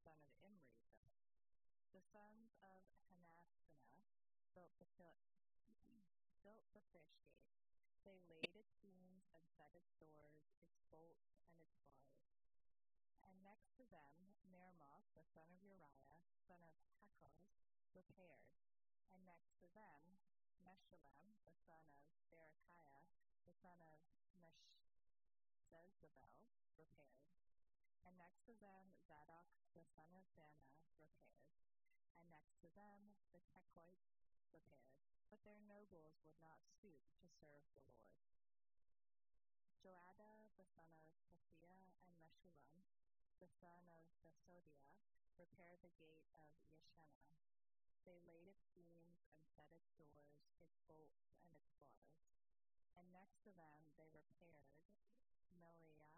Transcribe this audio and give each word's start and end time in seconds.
son 0.00 0.16
of 0.24 0.32
Imri 0.40 0.80
built. 0.88 1.12
The 1.92 2.00
sons 2.00 2.56
of 2.64 2.80
Hanasana 3.04 3.76
built 4.56 4.72
the 4.80 4.88
built 6.44 6.64
the 6.72 6.80
fish 6.96 7.12
gate. 7.20 7.44
They 8.08 8.16
laid 8.32 8.56
its 8.56 8.72
beams 8.80 9.28
and 9.36 9.44
set 9.52 9.76
its 9.76 9.92
doors, 10.00 10.48
its 10.64 10.80
bolts 10.88 11.28
and 11.28 11.36
its 11.36 11.52
bars. 11.60 12.00
And 13.28 13.44
next 13.44 13.76
to 13.76 13.84
them 13.92 14.40
Meremoth 14.48 15.12
the 15.12 15.24
son 15.36 15.52
of 15.52 15.60
Uriah, 15.60 16.24
son 16.48 16.64
of 16.64 16.72
Hakkoz, 16.88 17.52
repaired. 17.92 18.48
And 19.12 19.20
next 19.28 19.52
to 19.60 19.68
them 19.76 20.16
Meshullam 20.64 21.28
the 21.44 21.52
son 21.68 21.84
of 22.08 22.16
Berechiah, 22.32 23.04
the 23.44 23.52
son 23.52 23.76
of 23.84 24.00
Meshezabel, 24.08 24.08
repaired. 26.80 27.39
And 28.06 28.16
next 28.16 28.44
to 28.48 28.54
them 28.58 28.84
Zadok 29.06 29.48
the 29.76 29.84
son 29.96 30.12
of 30.16 30.26
Bana 30.36 30.66
repaired. 30.76 31.24
And 32.16 32.24
next 32.32 32.60
to 32.64 32.68
them 32.72 33.16
the 33.32 33.40
Tekoites 33.52 34.16
repaired. 34.52 34.96
But 35.28 35.44
their 35.46 35.60
nobles 35.68 36.18
would 36.26 36.38
not 36.40 36.60
stoop 36.64 37.00
to 37.20 37.26
serve 37.40 37.64
the 37.72 37.84
Lord. 37.86 38.20
Joada 39.80 40.52
the 40.60 40.68
son 40.76 40.92
of 41.00 41.08
Paseah 41.24 41.88
and 42.04 42.12
Meshullam, 42.20 42.84
the 43.40 43.48
son 43.48 43.80
of 43.96 44.04
Besodeiah, 44.20 45.00
repaired 45.40 45.80
the 45.80 45.94
gate 45.96 46.28
of 46.36 46.52
Yeshanah. 46.68 47.32
They 48.04 48.20
laid 48.28 48.44
its 48.44 48.68
beams 48.76 49.24
and 49.32 49.40
set 49.56 49.72
its 49.72 49.88
doors, 49.96 50.36
its 50.60 50.76
bolts 50.84 51.24
and 51.40 51.48
its 51.56 51.72
bars. 51.80 52.20
And 53.00 53.08
next 53.08 53.40
to 53.48 53.56
them 53.56 53.80
they 53.96 54.12
repaired 54.12 54.68
Meliah, 55.56 56.12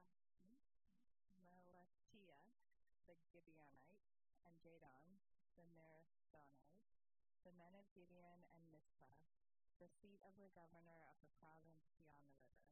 Melatiah 1.46 2.58
the 3.06 3.14
Gibeonite, 3.30 4.02
and 4.42 4.51
Jadon 4.62 5.18
the 5.58 5.66
Marathonite, 5.74 6.70
the 7.42 7.50
men 7.58 7.74
of 7.74 7.82
Gibeon 7.98 8.46
and 8.46 8.62
Mizpah, 8.70 9.18
the 9.82 9.90
seat 9.90 10.22
of 10.22 10.38
the 10.38 10.54
governor 10.54 11.02
of 11.10 11.18
the 11.18 11.34
province 11.42 11.90
beyond 11.98 12.22
the 12.30 12.38
river. 12.46 12.70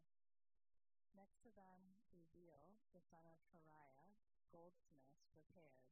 Next 1.19 1.43
to 1.43 1.51
them 1.51 1.99
Uziel, 2.15 2.79
the 2.95 3.03
son 3.11 3.27
of 3.27 3.43
Hariah, 3.51 4.07
goldsmith, 4.55 5.11
repaired. 5.35 5.91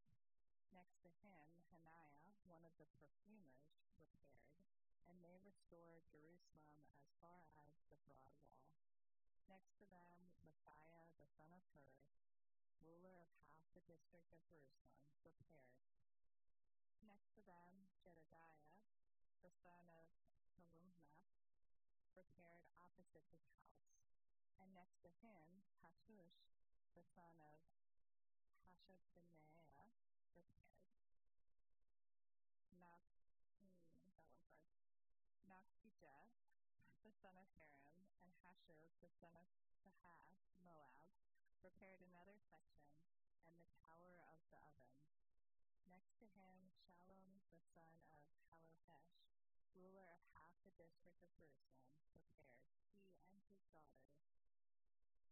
Next 0.71 1.03
to 1.03 1.11
him 1.19 1.51
Hananiah, 1.67 2.31
one 2.47 2.63
of 2.63 2.79
the 2.79 2.87
perfumers, 3.03 3.67
repaired, 3.99 4.71
and 5.11 5.19
they 5.19 5.35
restored 5.43 6.07
Jerusalem 6.15 6.79
as 6.95 7.11
far 7.19 7.43
as 7.67 7.75
the 7.91 7.99
broad 8.07 8.39
wall. 8.47 8.87
Next 9.51 9.75
to 9.83 9.85
them 9.91 10.31
Messiah, 10.47 11.11
the 11.19 11.27
son 11.35 11.51
of 11.51 11.67
Hur, 11.75 11.91
ruler 12.85 13.19
of 13.19 13.31
half 13.47 13.67
the 13.75 13.83
district 13.91 14.31
of 14.31 14.39
Jerusalem, 14.47 15.03
repaired. 15.25 15.75
Next 17.03 17.35
to 17.35 17.43
them 17.43 17.75
Jedediah, 18.03 18.83
the 19.43 19.51
son 19.63 19.87
of 19.91 20.07
Harumaph, 20.55 21.35
prepared 22.15 22.63
opposite 22.79 23.27
his 23.35 23.47
house. 23.59 23.91
And 24.63 24.71
next 24.75 25.03
to 25.03 25.11
him 25.23 25.67
Hattush, 25.83 26.39
the 26.95 27.05
son 27.15 27.35
of 27.43 27.59
Hashabneah, 28.87 29.39
repaired. 30.39 30.79
Nak, 32.79 33.03
hmm, 33.59 33.75
that. 36.03 36.31
The 37.03 37.13
son 37.25 37.35
of 37.41 37.49
Haram, 37.57 37.99
and 38.23 38.33
Hashub, 38.45 38.79
the 39.01 39.11
son 39.19 39.33
of 39.35 39.47
Tahath, 39.83 40.31
Moab, 40.61 40.99
repaired 41.63 42.03
another 42.07 42.39
section, 42.39 42.87
and 43.47 43.57
the 43.59 43.71
tower 43.83 44.15
of 44.31 44.39
the 44.47 44.59
oven. 44.63 44.93
Next 45.91 46.15
to 46.23 46.27
him 46.39 46.71
Shalom, 46.79 47.43
the 47.51 47.63
son 47.75 47.99
of 48.15 48.31
Halohesh, 48.47 49.19
ruler 49.75 50.07
of 50.15 50.23
half 50.33 50.55
the 50.63 50.73
district 50.79 51.21
of 51.25 51.35
Jerusalem, 51.35 51.91
prepared, 52.15 52.63
he 52.95 53.19
and 53.35 53.43
his 53.51 53.63
daughters. 53.75 54.15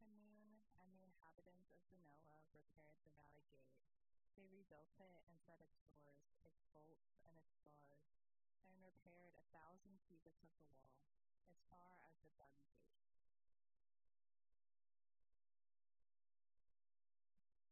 Hanun 0.02 0.58
and 0.82 0.90
the 0.90 1.06
inhabitants 1.06 1.70
of 1.70 1.80
Zanoah 1.86 2.42
repaired 2.50 2.98
the 3.06 3.14
valley 3.14 3.46
gate. 3.46 3.78
They 4.34 4.50
rebuilt 4.50 4.98
it 4.98 5.22
and 5.30 5.38
set 5.46 5.62
its 5.62 5.78
doors, 5.80 6.20
its 6.44 6.60
bolts, 6.74 7.14
and 7.24 7.38
its 7.38 7.54
bars, 7.62 8.02
and 8.66 8.76
repaired 8.82 9.38
a 9.38 9.46
thousand 9.54 9.96
cubits 10.04 10.42
of 10.42 10.50
the 10.58 10.66
wall, 10.74 10.98
as 11.48 11.56
far 11.70 11.94
as 12.04 12.12
the 12.20 12.34
dung 12.36 12.58
gate. 12.68 12.84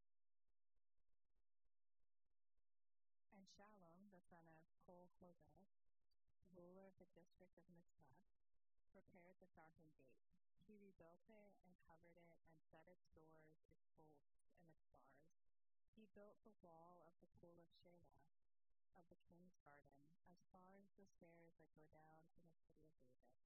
And 3.31 3.47
Shalom, 3.47 4.10
the 4.10 4.22
son 4.26 4.42
of 4.50 4.59
Kol-Hozeh, 4.82 5.70
ruler 6.50 6.91
of 6.91 6.98
the 6.98 7.06
district 7.15 7.54
of 7.54 7.66
Mizpah, 7.70 8.19
repaired 8.91 9.38
the 9.38 9.50
fountain 9.54 9.86
gate. 9.94 10.19
He 10.66 10.75
rebuilt 10.82 11.31
it 11.31 11.54
and 11.62 11.78
covered 11.86 12.19
it 12.19 12.42
and 12.50 12.59
set 12.66 12.91
its 12.91 13.06
doors, 13.15 13.54
its 13.78 13.86
bolts, 13.94 14.34
and 14.59 14.66
its 14.66 14.82
bars. 14.91 15.31
He 15.94 16.10
built 16.10 16.42
the 16.42 16.59
wall 16.66 17.06
of 17.06 17.15
the 17.22 17.31
pool 17.38 17.62
of 17.62 17.70
Shelah, 17.78 18.19
of 18.96 19.04
the 19.12 19.20
king's 19.28 19.56
garden, 19.60 20.00
as 20.32 20.40
far 20.48 20.72
as 20.80 20.88
the 20.96 21.04
stairs 21.04 21.52
that 21.60 21.68
go 21.76 21.84
down 21.92 22.20
from 22.32 22.48
the 22.48 22.56
city 22.64 22.88
of 22.88 23.04
David. 23.04 23.44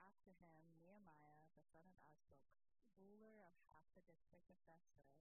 After 0.00 0.32
him, 0.32 0.64
Nehemiah, 0.80 1.52
the 1.52 1.64
son 1.68 1.84
of 1.92 2.00
Azbuk, 2.00 2.48
ruler 2.96 3.36
of 3.44 3.52
half 3.68 3.84
the 3.92 4.04
district 4.08 4.48
of 4.48 4.56
Bethsur, 4.64 5.12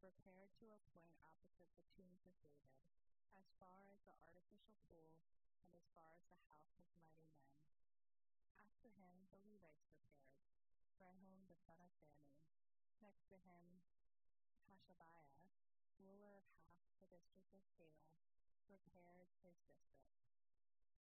repaired 0.00 0.52
to 0.60 0.72
a 0.72 0.80
point 0.96 1.12
opposite 1.20 1.72
the 1.76 1.84
tombs 1.92 2.24
of 2.24 2.32
David, 2.40 2.80
as 3.36 3.44
far 3.60 3.84
as 3.92 4.00
the 4.08 4.16
artificial 4.16 4.76
pool 4.88 5.12
and 5.60 5.68
as 5.76 5.84
far 5.92 6.08
as 6.16 6.24
the 6.28 6.40
house 6.48 6.72
of 6.80 6.88
mighty 6.96 7.28
men. 7.28 7.52
After 8.56 8.88
him, 8.88 9.28
the 9.28 9.40
Levites 9.44 9.92
repaired, 9.92 10.40
Rehum 10.96 11.44
the 11.52 11.58
son 11.68 11.80
of 11.84 11.92
Bani. 12.00 12.32
Next 13.04 13.28
to 13.28 13.36
him, 13.44 13.84
Hashabiah, 14.64 15.52
ruler 16.00 16.40
of 16.40 16.48
half 16.64 16.88
the 17.00 17.08
district 17.12 17.52
of 17.52 17.64
Keilah, 17.76 18.12
repaired 18.70 19.20
his 19.20 19.32
district. 19.44 19.92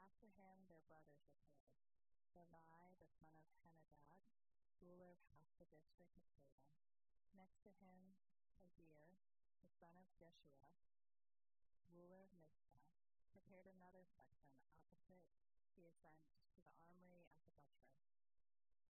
After 0.01 0.29
him, 0.33 0.65
their 0.69 0.81
brothers 0.89 1.21
repaired. 1.29 1.77
Levi, 2.33 2.87
the 2.97 3.11
son 3.21 3.37
of 3.37 3.49
Henadad, 3.61 4.25
ruler 4.81 5.12
of 5.12 5.21
half 5.37 5.53
the 5.61 5.69
district 5.69 6.17
of 6.17 6.25
Keilah. 6.41 6.73
Next 7.37 7.61
to 7.65 7.73
him, 7.77 8.17
Hazir, 8.65 9.12
the 9.61 9.69
son 9.77 9.93
of 10.01 10.09
Jeshua, 10.17 10.73
ruler 11.93 12.25
of 12.25 12.33
Mizpah, 12.41 12.81
prepared 13.35 13.69
another 13.69 14.09
section 14.09 14.57
opposite 14.73 15.29
the 15.77 15.85
ascent 15.85 16.25
to 16.57 16.61
the 16.65 16.73
armory 16.81 17.29
at 17.29 17.37
the 17.45 17.53
buttress. 17.53 18.01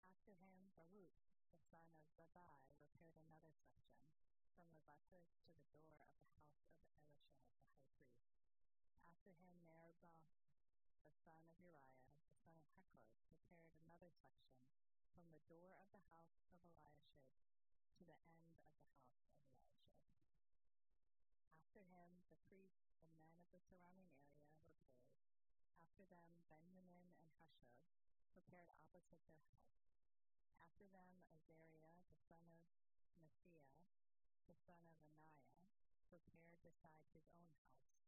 After 0.06 0.33
him, 0.38 0.69
Baruch, 0.77 1.18
the 1.50 1.62
son 1.74 1.89
of 1.98 2.06
Zabai, 2.13 2.69
repaired 2.77 3.18
another 3.25 3.54
section, 3.66 4.06
from 4.54 4.69
the 4.74 4.81
buttress 4.86 5.25
to 5.42 5.54
the 5.57 5.69
door 5.74 5.98
of 6.06 6.13
the 6.13 6.30
house 6.38 6.62
of 6.62 6.77
Elisha 6.77 7.10
the 7.33 7.66
high 7.66 8.13
priest. 8.21 8.38
After 9.19 9.36
him, 9.36 9.60
Meribah, 9.68 10.16
the 11.04 11.12
son 11.12 11.44
of 11.44 11.60
Uriah, 11.60 12.07
the 12.24 12.31
son 12.39 12.56
of 12.56 12.63
Hechlon, 12.71 13.12
prepared 13.27 13.68
another 13.83 14.07
section 14.16 14.63
from 15.12 15.27
the 15.36 15.44
door 15.51 15.75
of 15.75 15.92
the 15.92 16.00
house 16.07 16.31
of 16.39 16.48
Eliashib 16.48 17.04
to 18.00 18.07
the 18.07 18.16
end 18.16 18.48
of 18.48 18.63
the 18.63 18.80
house 18.80 19.12
of 19.12 19.19
Eliashib. 19.19 19.75
After 21.51 21.83
him, 21.83 22.31
the 22.31 22.39
priests 22.48 22.95
and 22.95 23.12
men 23.19 23.36
of 23.44 23.51
the 23.51 23.60
surrounding 23.60 24.07
area 24.16 24.39
repaired. 24.56 24.88
After 25.75 26.07
them, 26.07 26.48
Benjamin 26.48 26.88
and 27.04 27.12
Hushah 27.19 27.75
prepared 28.31 28.71
opposite 28.71 29.19
their 29.27 29.44
house. 29.51 29.83
After 30.63 30.88
them, 30.95 31.27
Azariah, 31.36 32.07
the 32.07 32.16
son 32.24 32.48
of 32.56 33.19
Messiah, 33.19 33.68
the 34.48 34.56
son 34.63 34.80
of 34.88 34.95
Ananiah, 35.04 35.75
prepared 36.07 36.63
beside 36.63 37.04
his 37.12 37.27
own 37.36 37.51
house. 37.60 37.98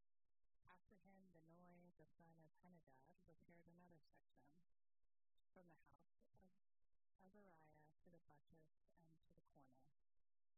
After 0.71 0.95
him, 1.03 1.19
Benoi, 1.35 1.91
the 1.99 2.07
son 2.15 2.31
of 2.31 2.47
Henadad, 2.63 3.03
repaired 3.03 3.43
another 3.59 3.99
section 4.15 5.03
from 5.51 5.67
the 5.67 5.75
house 5.83 6.87
of 6.95 7.11
Azariah 7.11 7.75
to 7.99 8.07
the 8.07 8.23
buttress 8.23 8.71
and 8.95 9.11
to 9.27 9.35
the 9.35 9.43
corner. 9.51 9.67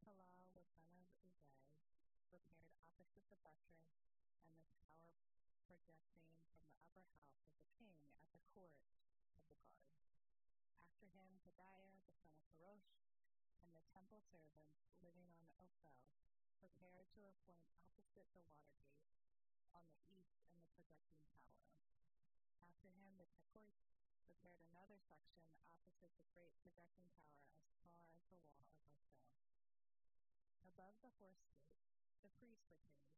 Palal, 0.06 0.54
the 0.54 0.62
son 0.70 0.94
of 1.02 1.10
Uzai, 1.18 1.66
repaired 2.30 2.78
opposite 2.86 3.26
the 3.34 3.42
buttress 3.42 3.90
and 4.38 4.54
the 4.54 4.70
tower 4.86 5.18
projecting 5.58 5.98
from 6.14 6.30
the 6.30 6.46
upper 6.78 7.02
house 7.10 7.42
of 7.42 7.58
the 7.58 7.66
king 7.82 7.98
at 8.22 8.30
the 8.38 8.46
court 8.54 8.78
of 9.34 9.42
the 9.50 9.58
guard. 9.58 9.98
After 10.78 11.10
him, 11.10 11.42
Pedaiah, 11.42 11.90
the 11.90 12.06
son 12.14 12.30
of 12.30 12.38
Parosh, 12.54 13.02
and 13.66 13.74
the 13.74 13.82
temple 13.90 14.22
servants 14.30 14.78
living 15.02 15.26
on 15.26 15.42
the 15.42 15.58
Ophel 15.58 15.98
prepared 16.62 17.10
to 17.18 17.26
appoint 17.26 17.66
opposite 17.82 18.14
the 18.14 18.30
water 18.30 18.62
gate 18.70 19.33
on 19.74 19.90
the 19.90 20.06
east 20.14 20.38
and 20.54 20.62
the 20.62 20.70
projecting 20.70 21.18
tower. 21.34 21.50
After 22.62 22.94
him, 22.94 23.18
the 23.18 23.26
Tekoites 23.34 23.90
prepared 24.30 24.62
another 24.70 25.02
section 25.02 25.42
opposite 25.66 26.14
the 26.22 26.30
great 26.38 26.54
projecting 26.62 27.10
tower 27.18 27.42
as 27.58 27.74
far 27.82 27.98
as 28.14 28.22
the 28.30 28.38
wall 28.38 28.54
of 28.54 28.70
Ophel. 28.70 29.34
Above 30.70 30.94
the 31.02 31.10
horse 31.18 31.42
gate, 31.58 31.74
the 32.22 32.30
priests 32.38 32.70
repaired, 32.70 33.18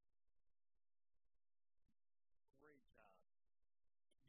Amen. 1.50 1.90
Great 2.62 2.86
job. 2.94 3.18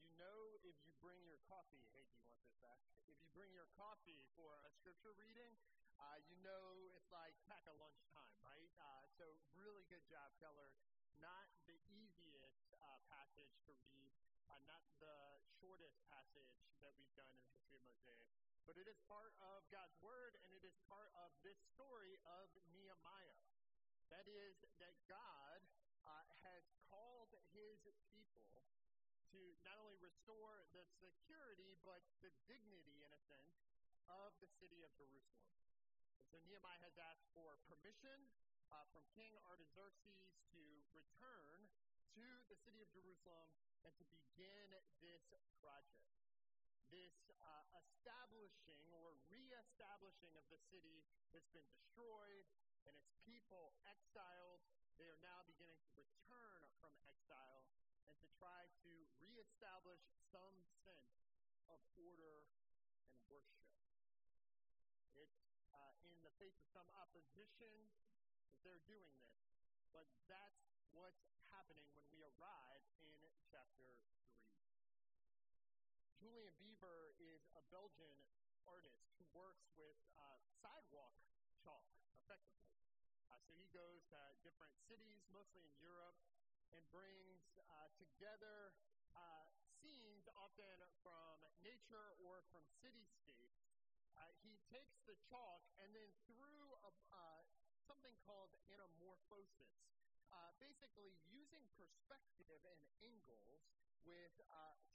You 0.00 0.16
know, 0.16 0.56
if 0.64 0.80
you 0.88 0.91
bring 1.02 1.18
your 1.26 1.42
coffee, 1.50 1.82
hey, 1.90 2.06
do 2.06 2.14
you 2.14 2.30
want 2.30 2.38
this 2.46 2.54
back? 2.62 2.78
If 3.10 3.18
you 3.18 3.18
bring 3.34 3.50
your 3.50 3.66
coffee 3.74 4.22
for 4.38 4.62
a 4.62 4.70
scripture 4.78 5.10
reading, 5.18 5.50
uh, 5.98 6.22
you 6.30 6.38
know 6.46 6.94
it's 6.94 7.10
like 7.10 7.34
pack 7.50 7.66
a 7.66 7.74
lunchtime, 7.74 8.38
right? 8.46 8.70
Uh, 8.78 9.02
so, 9.18 9.26
really 9.58 9.82
good 9.90 10.06
job, 10.06 10.30
Keller. 10.38 10.70
Not 11.18 11.50
the 11.66 11.74
easiest 11.90 12.70
uh, 12.78 12.86
passage 13.10 13.50
to 13.66 13.74
read, 13.82 14.14
uh, 14.46 14.62
not 14.70 14.86
the 15.02 15.42
shortest 15.58 15.98
passage 16.06 16.54
that 16.78 16.94
we've 16.94 17.14
done 17.18 17.26
in 17.34 17.38
the 17.42 17.50
history 17.50 17.82
of 17.82 17.84
Mosaic, 17.90 18.30
but 18.62 18.78
it 18.78 18.86
is 18.86 19.02
part 19.10 19.34
of 19.42 19.66
God's 19.74 19.98
Word 19.98 20.38
and 20.46 20.54
it 20.54 20.62
is 20.62 20.78
part 20.86 21.10
of 21.18 21.34
this 21.42 21.58
story 21.74 22.14
of 22.30 22.46
Nehemiah. 22.70 23.42
That 24.14 24.30
is, 24.30 24.54
that 24.78 24.94
God 25.10 25.58
uh, 26.06 26.30
has 26.46 26.62
called 26.86 27.34
his 27.50 27.82
people 28.14 28.62
to 29.32 29.40
not 29.64 29.80
only 29.80 29.96
restore 30.04 30.60
the 30.76 30.84
security, 31.00 31.80
but 31.88 32.04
the 32.20 32.28
dignity, 32.44 33.00
in 33.00 33.10
a 33.12 33.20
sense, 33.32 33.56
of 34.12 34.36
the 34.44 34.50
city 34.60 34.84
of 34.84 34.92
Jerusalem. 34.92 35.56
And 36.20 36.28
so 36.28 36.36
Nehemiah 36.44 36.84
has 36.84 36.96
asked 37.00 37.32
for 37.32 37.56
permission 37.64 38.28
uh, 38.68 38.84
from 38.92 39.08
King 39.16 39.32
Artaxerxes 39.48 40.36
to 40.52 40.62
return 40.92 41.64
to 42.12 42.28
the 42.52 42.58
city 42.60 42.84
of 42.84 42.92
Jerusalem 42.92 43.48
and 43.88 43.92
to 43.96 44.04
begin 44.12 44.68
this 45.00 45.24
project. 45.64 46.12
This 46.92 47.32
uh, 47.40 47.64
establishing 47.72 48.84
or 48.92 49.16
reestablishing 49.32 50.36
of 50.36 50.44
the 50.52 50.60
city 50.68 51.08
that's 51.32 51.48
been 51.56 51.64
destroyed 51.72 52.44
and 52.84 52.92
its 53.00 53.16
people 53.24 53.72
exiled. 53.88 54.60
They 55.00 55.08
are 55.08 55.22
now 55.24 55.40
beginning 55.48 55.80
to 55.88 55.92
return 55.96 56.68
from 56.84 56.92
exile 57.08 57.61
try 58.42 58.66
to 58.82 58.90
reestablish 59.22 60.02
some 60.34 60.58
sense 60.82 61.14
of 61.70 61.78
order 61.94 62.42
and 62.74 63.14
worship. 63.30 63.70
It's 65.14 65.46
uh, 65.70 65.94
in 66.02 66.18
the 66.26 66.34
face 66.42 66.58
of 66.58 66.66
some 66.74 66.90
opposition 66.98 67.70
that 68.50 68.58
they're 68.66 68.82
doing 68.90 69.06
this, 69.22 69.38
but 69.94 70.10
that's 70.26 70.58
what's 70.90 71.22
happening 71.54 71.86
when 71.94 72.02
we 72.10 72.26
arrive 72.34 72.82
in 72.98 73.14
chapter 73.46 73.94
3. 74.10 75.06
Julian 76.18 76.50
Beever 76.58 77.14
is 77.22 77.46
a 77.54 77.62
Belgian 77.70 78.26
artist 78.66 79.06
who 79.22 79.24
works 79.30 79.70
with 79.78 80.02
uh, 80.18 80.42
sidewalk 80.58 81.14
chalk, 81.62 81.86
effectively. 82.18 82.74
Uh, 83.30 83.38
so 83.38 83.54
he 83.54 83.70
goes 83.70 84.02
to 84.10 84.18
different 84.42 84.74
cities, 84.90 85.30
mostly 85.30 85.62
in 85.62 85.78
Europe, 85.78 86.18
together 88.02 88.74
uh, 89.14 89.46
scenes 89.78 90.26
often 90.34 90.82
from 91.06 91.38
nature 91.62 92.18
or 92.18 92.42
from 92.50 92.66
cityscapes. 92.82 93.70
Uh, 94.18 94.28
he 94.42 94.58
takes 94.68 94.98
the 95.06 95.14
chalk 95.30 95.62
and 95.78 95.94
then 95.94 96.10
through 96.26 96.74
a, 96.82 96.90
uh, 97.14 97.42
something 97.86 98.14
called 98.26 98.52
anamorphosis, 98.74 99.78
uh, 100.34 100.50
basically 100.58 101.14
using 101.30 101.62
perspective 101.78 102.60
and 102.66 102.82
angles 103.06 103.62
with 104.02 104.34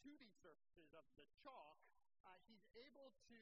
2D 0.03 0.27
surfaces 0.43 0.91
of 0.91 1.07
the 1.15 1.23
chalk, 1.43 1.79
he's 2.47 2.63
able 2.75 3.15
to 3.31 3.39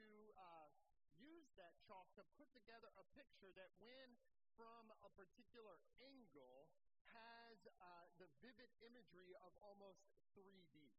use 1.17 1.49
that 1.57 1.73
chalk 1.85 2.09
to 2.13 2.23
put 2.37 2.49
together 2.53 2.89
a 3.01 3.05
picture 3.17 3.49
that 3.57 3.73
when 3.81 4.13
from 4.53 4.93
a 5.03 5.09
particular 5.17 5.81
angle 5.99 6.69
has 7.15 7.57
uh, 7.79 8.05
the 8.19 8.27
vivid 8.43 8.67
imagery 8.83 9.31
of 9.39 9.55
almost 9.63 10.03
3D. 10.35 10.91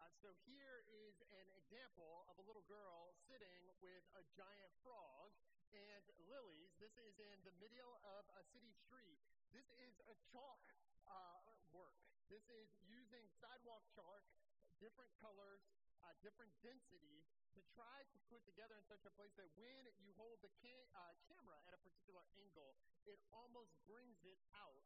Uh, 0.00 0.08
so 0.24 0.32
here 0.48 0.82
is 0.88 1.20
an 1.30 1.48
example 1.54 2.24
of 2.32 2.40
a 2.40 2.44
little 2.44 2.64
girl 2.64 3.12
sitting 3.28 3.68
with 3.84 4.04
a 4.16 4.24
giant 4.32 4.72
frog 4.80 5.30
and 5.76 6.04
lilies. 6.24 6.72
This 6.80 6.96
is 6.96 7.14
in 7.20 7.36
the 7.44 7.54
middle 7.60 8.00
of 8.02 8.24
a 8.34 8.42
city 8.56 8.72
street. 8.72 9.20
This 9.52 9.68
is 9.76 10.00
a 10.08 10.16
chalk 10.32 10.64
uh, 11.06 11.44
work. 11.70 11.94
This 12.32 12.42
is 12.48 12.72
using 12.88 13.28
sidewalk 13.38 13.84
chalk, 13.92 14.24
different 14.80 15.12
colors, 15.20 15.60
uh, 16.02 16.10
different 16.24 16.50
density 16.64 17.22
to 17.54 17.60
try 17.70 18.02
to 18.10 18.18
put 18.26 18.42
together 18.48 18.74
in 18.74 18.84
such 18.88 19.04
a 19.06 19.12
place 19.14 19.30
that 19.38 19.46
when 19.54 19.86
you 20.02 20.10
hold 20.18 20.42
the 20.42 20.50
ca- 20.58 20.88
uh, 20.96 21.14
camera 21.30 21.60
at 21.70 21.76
a 21.76 21.80
particular 21.84 22.24
angle, 22.40 22.74
it 23.06 23.20
almost 23.30 23.70
brings 23.86 24.18
it 24.26 24.40
out 24.58 24.82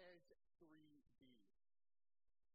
as 0.00 0.20
3D. 0.56 1.42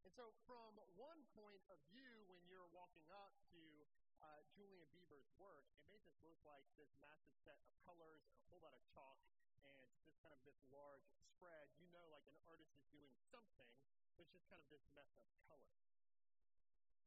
And 0.07 0.11
so, 0.15 0.31
from 0.47 0.79
one 0.95 1.21
point 1.35 1.61
of 1.67 1.77
view, 1.91 2.23
when 2.31 2.39
you're 2.47 2.69
walking 2.71 3.05
up 3.11 3.35
to 3.53 3.61
uh, 4.23 4.41
Julian 4.55 4.87
Beever's 4.89 5.29
work, 5.37 5.67
it 5.77 5.85
may 5.91 5.99
just 6.01 6.17
look 6.23 6.39
like 6.47 6.65
this 6.79 6.89
massive 7.03 7.35
set 7.43 7.59
of 7.59 7.69
colors, 7.85 8.23
a 8.41 8.47
whole 8.49 8.63
lot 8.63 8.73
of 8.73 8.81
chalk, 8.95 9.19
and 9.61 9.91
just 10.07 10.17
kind 10.23 10.33
of 10.33 10.41
this 10.47 10.57
large 10.71 11.05
spread. 11.35 11.69
You 11.77 11.91
know, 11.93 12.07
like 12.09 12.25
an 12.25 12.39
artist 12.47 12.73
is 12.73 12.87
doing 12.89 13.13
something, 13.29 13.69
but 14.15 14.23
it's 14.25 14.33
just 14.33 14.47
kind 14.49 14.63
of 14.63 14.69
this 14.71 14.85
mess 14.95 15.11
of 15.19 15.27
color. 15.45 15.75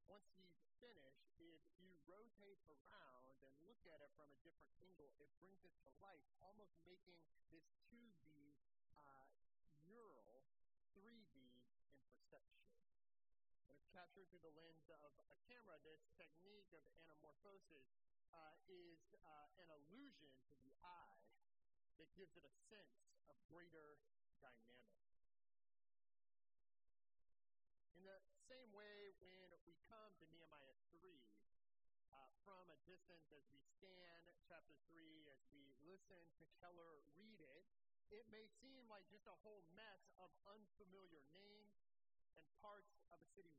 Once 0.07 0.27
he's 0.37 0.55
finished, 0.79 1.27
if 1.41 1.63
you 1.81 1.91
rotate 2.07 2.63
around 2.69 3.25
and 3.43 3.55
look 3.67 3.81
at 3.89 4.03
it 4.03 4.11
from 4.19 4.29
a 4.31 4.39
different 4.43 4.75
angle, 4.83 5.11
it 5.19 5.31
brings 5.39 5.63
it 5.65 5.75
to 5.87 5.91
life, 6.03 6.27
almost 6.43 6.75
making 6.85 7.19
this 7.51 7.67
2D 7.89 8.55
uh, 8.95 9.27
mural 9.87 10.47
3D 10.95 11.33
in 11.33 12.03
perception. 12.11 12.67
When 13.39 13.55
it's 13.55 13.71
captured 13.91 14.31
through 14.31 14.43
the 14.47 14.55
lens 14.55 14.87
of 15.03 15.11
a 15.19 15.39
camera, 15.51 15.75
this 15.83 15.99
technique 16.15 16.71
of 16.71 16.83
anamorphosis 17.03 17.91
uh, 18.31 18.55
is 18.71 19.03
uh, 19.27 19.51
an 19.59 19.67
illusion 19.67 20.31
to 20.47 20.55
the 20.63 20.71
eye 20.87 21.27
that 21.99 22.07
gives 22.15 22.39
it 22.39 22.47
a 22.47 22.55
sense 22.71 23.03
of 23.27 23.35
greater 23.51 23.99
dynamic. 24.39 24.95
In 27.99 28.07
the 28.07 28.23
same 28.47 28.71
way, 28.71 29.11
when 29.19 29.59
we 29.67 29.75
come 29.91 30.15
to 30.23 30.25
Nehemiah 30.31 30.79
3, 30.95 31.03
uh, 32.15 32.31
from 32.47 32.71
a 32.71 32.79
distance 32.87 33.27
as 33.35 33.43
we 33.51 33.59
scan 33.75 34.23
chapter 34.47 34.79
3, 34.87 35.27
as 35.35 35.43
we 35.51 35.75
listen 35.83 36.23
to 36.39 36.47
Keller 36.63 37.03
read 37.19 37.43
it, 37.43 37.67
it 38.15 38.27
may 38.31 38.47
seem 38.63 38.87
like 38.87 39.07
just 39.11 39.27
a 39.27 39.37
whole 39.43 39.67
mess 39.75 40.15
of 40.23 40.31
unfamiliar 40.47 41.27
names 41.35 41.83
and 42.39 42.47
parts 42.63 42.95
of 43.11 43.19
a 43.19 43.29
city 43.35 43.50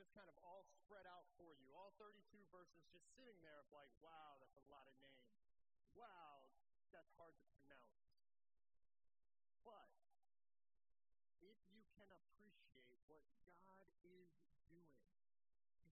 just 0.00 0.16
kind 0.16 0.32
of 0.32 0.36
all 0.40 0.64
spread 0.80 1.04
out 1.04 1.28
for 1.36 1.52
you. 1.60 1.76
All 1.76 1.92
32 2.00 2.16
verses 2.48 2.80
just 2.88 3.04
sitting 3.20 3.36
there 3.44 3.60
of 3.60 3.68
like, 3.68 3.92
wow, 4.00 4.40
that's 4.40 4.56
a 4.56 4.64
lot 4.72 4.88
of 4.88 4.96
names. 5.04 5.44
Wow, 5.92 6.48
that's 6.88 7.12
hard 7.20 7.36
to 7.36 7.44
pronounce. 7.52 8.00
But 9.60 9.92
if 11.44 11.60
you 11.68 11.84
can 11.92 12.08
appreciate 12.08 13.28
what 13.44 13.60
God 13.60 13.84
is 13.84 14.00
doing 14.00 14.32
through 14.72 14.88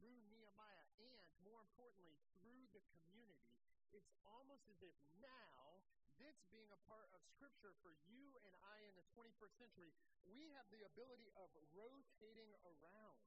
Nehemiah 0.01 0.89
and, 1.05 1.29
more 1.45 1.61
importantly, 1.69 2.17
through 2.41 2.65
the 2.73 2.81
community, 2.97 3.61
it's 3.93 4.09
almost 4.25 4.65
as 4.73 4.81
if 4.81 4.97
now, 5.21 5.85
this 6.17 6.41
being 6.49 6.73
a 6.73 6.81
part 6.89 7.13
of 7.13 7.21
Scripture 7.37 7.77
for 7.85 7.93
you 8.09 8.33
and 8.49 8.57
I 8.65 8.89
in 8.89 8.97
the 8.97 9.05
21st 9.13 9.53
century, 9.61 9.93
we 10.25 10.49
have 10.57 10.65
the 10.73 10.81
ability 10.97 11.29
of 11.37 11.53
rotating 11.77 12.57
around, 12.65 13.21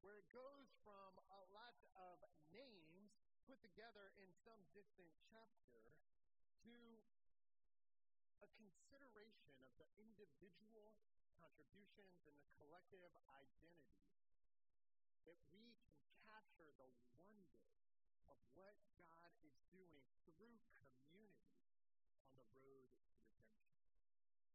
where 0.00 0.18
it 0.18 0.28
goes 0.30 0.70
from 0.86 1.10
a 1.32 1.42
lot 1.50 1.74
of 1.98 2.22
names 2.54 3.18
put 3.48 3.58
together 3.64 4.14
in 4.20 4.28
some 4.44 4.60
distant 4.76 5.10
chapter 5.26 5.90
to 6.62 6.74
a 8.44 8.48
consideration 8.54 9.56
of 9.64 9.72
the 9.80 9.88
individual 9.98 10.94
contributions 11.40 12.14
and 12.28 12.36
the 12.38 12.50
collective 12.60 13.10
identity 13.26 13.98
that 15.26 15.38
we 15.50 15.74
can 15.82 15.98
capture 16.28 16.70
the 16.78 16.88
wonder 17.18 17.64
of 18.30 18.38
what 18.54 18.76
God 19.02 19.30
is 19.42 19.56
doing 19.74 20.04
through 20.22 20.54
community 21.08 21.42
on 22.30 22.36
the 22.38 22.46
road 22.62 22.90
to 23.34 23.34
redemption. 23.34 24.46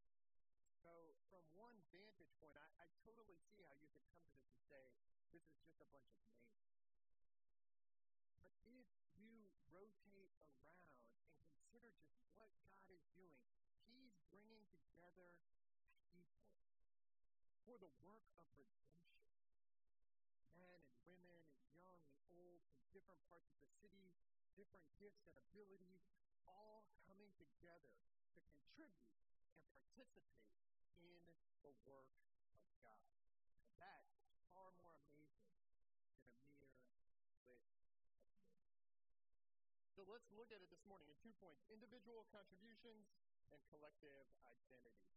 So, 0.86 1.18
from 1.28 1.44
one 1.58 1.78
vantage 1.92 2.32
point, 2.40 2.56
I, 2.56 2.68
I 2.80 2.88
totally 3.04 3.40
see 3.52 3.66
how 3.66 3.76
you 3.82 3.90
could 3.92 4.06
come 4.08 4.22
to 4.24 4.36
this 4.38 4.48
and 4.48 4.62
say, 4.70 4.84
if 8.84 9.00
you 9.16 9.48
rotate 9.72 10.34
around 10.40 10.92
and 11.24 11.40
consider 11.48 11.94
just 12.04 12.24
what 12.36 12.52
God 12.60 12.84
is 12.92 13.04
doing, 13.16 13.44
He's 13.88 14.16
bringing 14.28 14.68
together 14.70 15.34
people 16.12 16.54
for 17.64 17.80
the 17.80 17.92
work 18.04 18.28
of 18.38 18.46
redemption. 18.60 19.16
Men 20.60 20.84
and 20.84 21.00
women 21.08 21.42
and 21.58 21.68
young 21.80 22.00
and 22.06 22.20
old 22.30 22.62
from 22.70 22.84
different 22.94 23.24
parts 23.32 23.50
of 23.50 23.58
the 23.64 23.72
city, 23.80 24.14
different 24.54 24.86
gifts 25.00 25.26
and 25.26 25.36
abilities, 25.40 26.06
all 26.46 26.86
coming 27.08 27.32
together 27.40 27.96
to 28.36 28.40
contribute 28.52 29.16
and 29.66 29.80
participate 29.96 30.44
in 31.00 31.18
the 31.64 31.74
work 31.88 32.12
of 32.20 32.30
God. 32.84 33.08
And 33.58 33.72
that 33.80 34.04
is 34.28 34.38
far 34.52 34.70
more 34.78 34.94
amazing 35.08 35.56
than 35.90 36.20
a 36.20 36.38
mere 36.52 36.78
list 37.48 37.74
of 37.74 37.82
names. 37.90 38.30
So 39.96 40.03
let's 40.14 40.30
look 40.38 40.54
at 40.54 40.62
it 40.62 40.70
this 40.70 40.86
morning 40.86 41.10
in 41.10 41.18
two 41.26 41.34
points 41.42 41.66
individual 41.74 42.30
contributions 42.30 43.10
and 43.50 43.58
collective 43.74 44.30
identity. 44.46 45.10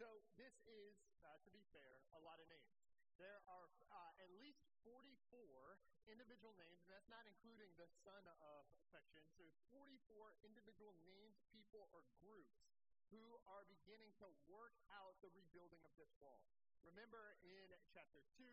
So 0.00 0.24
this 0.40 0.56
is, 0.64 0.96
uh, 1.20 1.36
to 1.44 1.50
be 1.52 1.60
fair, 1.76 2.00
a 2.16 2.20
lot 2.24 2.40
of 2.40 2.48
names. 2.48 2.72
There 3.20 3.36
are 3.44 3.68
uh, 3.92 4.24
at 4.24 4.32
least 4.40 4.64
44 4.88 5.76
individual 6.08 6.56
names, 6.56 6.80
and 6.80 6.88
that's 6.88 7.10
not 7.12 7.28
including 7.28 7.68
the 7.76 7.84
son 8.00 8.24
of 8.40 8.64
section. 8.88 9.20
So 9.36 9.44
44 9.76 10.40
individual 10.40 10.96
names, 11.04 11.44
people, 11.52 11.92
or 11.92 12.00
groups 12.24 12.64
who 13.12 13.36
are 13.44 13.68
beginning 13.68 14.16
to 14.24 14.32
work 14.48 14.80
out 14.88 15.20
the 15.20 15.28
rebuilding 15.36 15.84
of 15.84 15.92
this 16.00 16.08
wall. 16.16 16.40
Remember 16.80 17.36
in 17.44 17.68
chapter 17.92 18.24
2, 18.40 18.48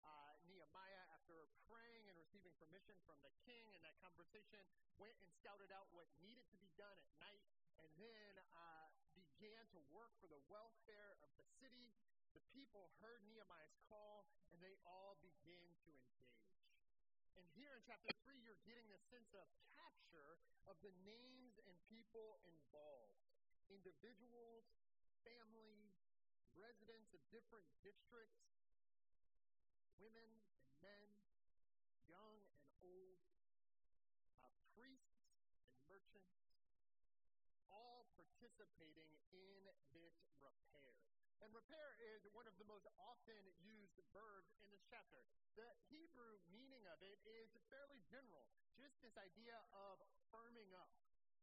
uh, 0.00 0.32
Nehemiah, 0.48 1.04
after 1.12 1.43
receiving 2.54 2.70
permission 2.70 2.94
from 3.02 3.18
the 3.26 3.34
king 3.42 3.66
and 3.74 3.82
that 3.82 3.98
conversation, 3.98 4.62
went 4.94 5.14
and 5.18 5.26
scouted 5.42 5.74
out 5.74 5.90
what 5.90 6.06
needed 6.22 6.46
to 6.54 6.58
be 6.62 6.70
done 6.78 6.94
at 6.94 7.10
night 7.18 7.42
and 7.82 7.90
then 7.98 8.32
uh, 8.54 8.86
began 9.18 9.66
to 9.74 9.82
work 9.90 10.14
for 10.22 10.30
the 10.30 10.38
welfare 10.46 11.18
of 11.26 11.30
the 11.34 11.46
city. 11.58 11.90
The 12.30 12.44
people 12.54 12.94
heard 13.02 13.26
Nehemiah's 13.26 13.74
call, 13.90 14.30
and 14.54 14.62
they 14.62 14.78
all 14.86 15.18
began 15.18 15.66
to 15.82 15.90
engage. 15.98 16.54
And 17.34 17.42
here 17.58 17.74
in 17.74 17.82
chapter 17.82 18.14
3, 18.22 18.38
you're 18.38 18.62
getting 18.62 18.86
the 18.86 19.02
sense 19.10 19.34
of 19.34 19.46
capture 19.74 20.38
of 20.70 20.78
the 20.86 20.94
names 21.02 21.58
and 21.66 21.74
people 21.90 22.38
involved 22.46 23.18
individuals, 23.66 24.70
families, 25.26 25.98
residents 26.54 27.10
of 27.10 27.22
different 27.34 27.66
districts, 27.82 28.46
women 29.98 30.30
and 30.62 30.70
men, 30.78 31.10
young 32.04 32.36
and 32.60 32.68
old, 32.84 33.18
uh, 34.44 34.52
priests 34.76 35.24
and 35.64 35.80
merchants, 35.88 36.36
all 37.72 38.04
participating 38.44 39.08
in 39.32 39.72
this 39.96 40.12
repair. 40.44 40.92
And 41.40 41.48
repair 41.56 41.96
is 42.12 42.24
one 42.36 42.44
of 42.44 42.56
the 42.60 42.68
most 42.68 42.84
often 43.00 43.40
used 43.64 43.96
verbs 44.12 44.52
in 44.60 44.68
this 44.68 44.84
chapter. 44.88 45.24
The 45.56 45.68
Hebrew 45.88 46.40
meaning 46.52 46.84
of 46.92 47.00
it 47.00 47.20
is 47.24 47.56
fairly 47.72 48.00
general, 48.12 48.44
just 48.76 49.00
this 49.00 49.16
idea 49.16 49.56
of 49.72 50.00
firming 50.28 50.72
up, 50.76 50.92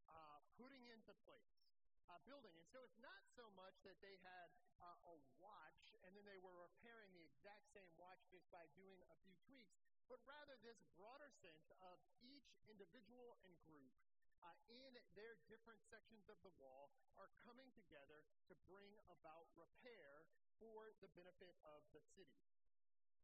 uh, 0.10 0.38
putting 0.58 0.86
into 0.90 1.14
place. 1.26 1.58
Uh, 2.10 2.20
building. 2.28 2.52
And 2.60 2.68
so 2.68 2.84
it's 2.84 3.00
not 3.00 3.24
so 3.40 3.48
much 3.56 3.72
that 3.88 3.96
they 4.04 4.20
had 4.20 4.52
uh, 4.84 5.16
a 5.16 5.18
watch 5.40 5.96
and 6.04 6.12
then 6.12 6.28
they 6.28 6.36
were 6.44 6.52
repairing 6.60 7.08
the 7.16 7.24
exact 7.24 7.72
same 7.72 7.88
watch 7.96 8.20
just 8.28 8.44
by 8.52 8.68
doing 8.76 9.00
a 9.08 9.16
few 9.24 9.32
tweaks, 9.48 9.80
but 10.12 10.20
rather 10.28 10.60
this 10.60 10.76
broader 11.00 11.32
sense 11.40 11.72
of 11.80 12.04
each 12.20 12.52
individual 12.68 13.40
and 13.48 13.56
group 13.64 13.96
uh, 14.42 14.54
in 14.70 14.92
their 15.14 15.38
different 15.50 15.82
sections 15.90 16.26
of 16.30 16.38
the 16.46 16.54
wall 16.62 16.94
are 17.18 17.30
coming 17.46 17.70
together 17.74 18.26
to 18.50 18.54
bring 18.70 18.92
about 19.10 19.50
repair 19.54 20.26
for 20.62 20.94
the 21.02 21.10
benefit 21.18 21.58
of 21.66 21.82
the 21.94 22.02
city. 22.14 22.61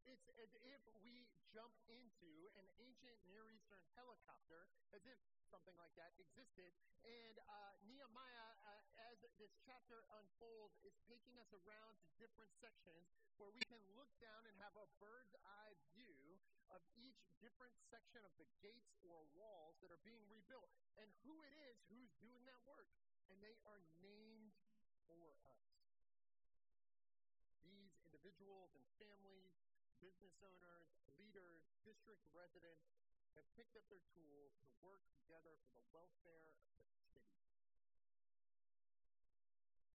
It's 0.07 0.31
as 0.39 0.55
if 0.63 0.79
we 1.03 1.27
jump 1.51 1.75
into 1.91 2.31
an 2.55 2.67
ancient 2.79 3.19
Near 3.27 3.51
Eastern 3.51 3.83
helicopter, 3.91 4.63
as 4.95 5.03
if 5.03 5.19
something 5.51 5.75
like 5.75 5.91
that 5.99 6.15
existed. 6.15 6.71
And 7.03 7.35
uh, 7.43 7.75
Nehemiah, 7.83 8.49
uh, 8.71 9.11
as 9.11 9.19
this 9.35 9.51
chapter 9.67 10.07
unfolds, 10.15 10.79
is 10.87 10.95
taking 11.11 11.35
us 11.43 11.51
around 11.51 11.99
to 11.99 12.07
different 12.23 12.55
sections 12.55 13.11
where 13.35 13.51
we 13.51 13.63
can 13.67 13.83
look 13.99 14.07
down 14.23 14.47
and 14.47 14.55
have 14.63 14.75
a 14.79 14.87
bird's 15.03 15.35
eye 15.43 15.75
view 15.91 16.39
of 16.71 16.79
each 16.95 17.27
different 17.43 17.75
section 17.91 18.23
of 18.23 18.31
the 18.39 18.47
gates 18.63 18.95
or 19.03 19.27
walls 19.35 19.75
that 19.83 19.91
are 19.91 20.03
being 20.07 20.23
rebuilt 20.31 20.71
and 20.99 21.07
who 21.23 21.35
it 21.47 21.53
is 21.67 21.75
who's 21.91 22.11
doing 22.19 22.43
that 22.47 22.59
work. 22.63 22.87
And 23.27 23.39
they 23.43 23.55
are 23.67 23.83
named 23.99 24.55
for 25.07 25.35
us. 25.51 25.67
These 27.63 27.91
individuals 28.07 28.71
and 28.75 28.83
families 28.99 29.46
business 29.97 30.37
owners, 30.45 30.89
leaders, 31.17 31.65
district 31.81 32.21
residents 32.33 32.93
have 33.33 33.45
picked 33.53 33.77
up 33.77 33.85
their 33.89 34.01
tools 34.13 34.53
to 34.65 34.73
work 34.81 35.01
together 35.13 35.57
for 35.65 35.73
the 35.73 35.85
welfare 35.93 36.57
of 36.81 36.89
the 36.89 37.01
city. 37.13 37.37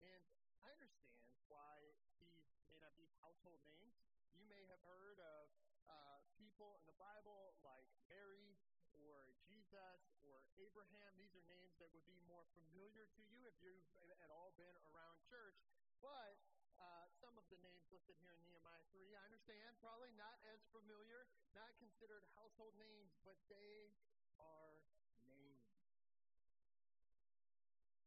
And 0.05 0.25
I 0.61 0.73
understand 0.73 1.25
why 1.49 1.93
these 2.21 2.49
may 2.69 2.81
not 2.81 2.93
be 2.97 3.09
household 3.21 3.61
names. 3.65 3.97
You 4.37 4.45
may 4.49 4.65
have 4.69 4.81
heard 4.85 5.21
of 5.21 5.49
uh, 5.89 6.21
people 6.37 6.77
in 6.81 6.85
the 6.85 6.97
Bible 7.01 7.57
like 7.65 7.89
Mary 8.09 8.61
or 8.93 9.33
Jesus 9.49 10.01
or 10.25 10.45
Abraham. 10.61 11.17
These 11.17 11.33
are 11.37 11.45
names 11.49 11.77
that 11.81 11.89
would 11.93 12.05
be 12.05 12.21
more 12.29 12.45
familiar 12.53 13.09
to 13.09 13.23
you 13.25 13.41
if 13.49 13.57
you've 13.65 13.89
at 14.21 14.29
all 14.29 14.53
been 14.61 14.77
around 14.93 15.17
church. 15.29 15.57
But 16.05 16.37
uh, 16.81 17.09
some 17.21 17.37
of 17.37 17.45
the 17.49 17.61
names 17.65 17.80
listed 17.91 18.15
here 18.23 18.39
in 18.39 18.47
Nehemiah 18.47 18.87
3, 18.95 19.03
I 19.19 19.23
understand, 19.27 19.75
probably 19.83 20.15
not 20.15 20.39
as 20.47 20.63
familiar, 20.71 21.27
not 21.59 21.75
considered 21.83 22.23
household 22.39 22.79
names, 22.79 23.19
but 23.27 23.35
they 23.51 23.91
are 24.39 24.79
names. 25.27 25.67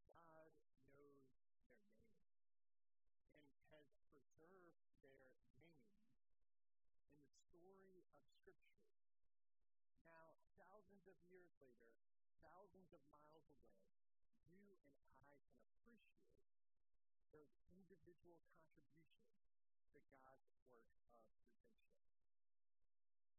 God 0.08 0.48
knows 0.96 1.28
their 1.68 1.84
names 1.84 2.16
and 3.28 3.44
has 3.76 3.84
preserved 4.08 4.80
their 5.04 5.36
names 5.52 5.92
in 7.04 7.20
the 7.20 7.28
story 7.52 8.08
of 8.16 8.24
Scripture. 8.40 8.88
Now, 10.00 10.32
thousands 10.56 11.04
of 11.04 11.16
years 11.28 11.52
later, 11.60 11.92
thousands 12.40 12.88
of 12.88 13.04
miles 13.12 13.52
away, 13.52 13.84
you 14.48 14.64
and 14.80 15.28
I 15.28 15.44
can 15.52 15.60
appreciate 15.76 16.40
those 17.28 17.52
individual 17.68 18.40
contributions 18.48 19.53
to 19.94 20.02
God's 20.10 20.50
work 20.66 20.90
of 21.14 21.22
redemption. 21.30 21.78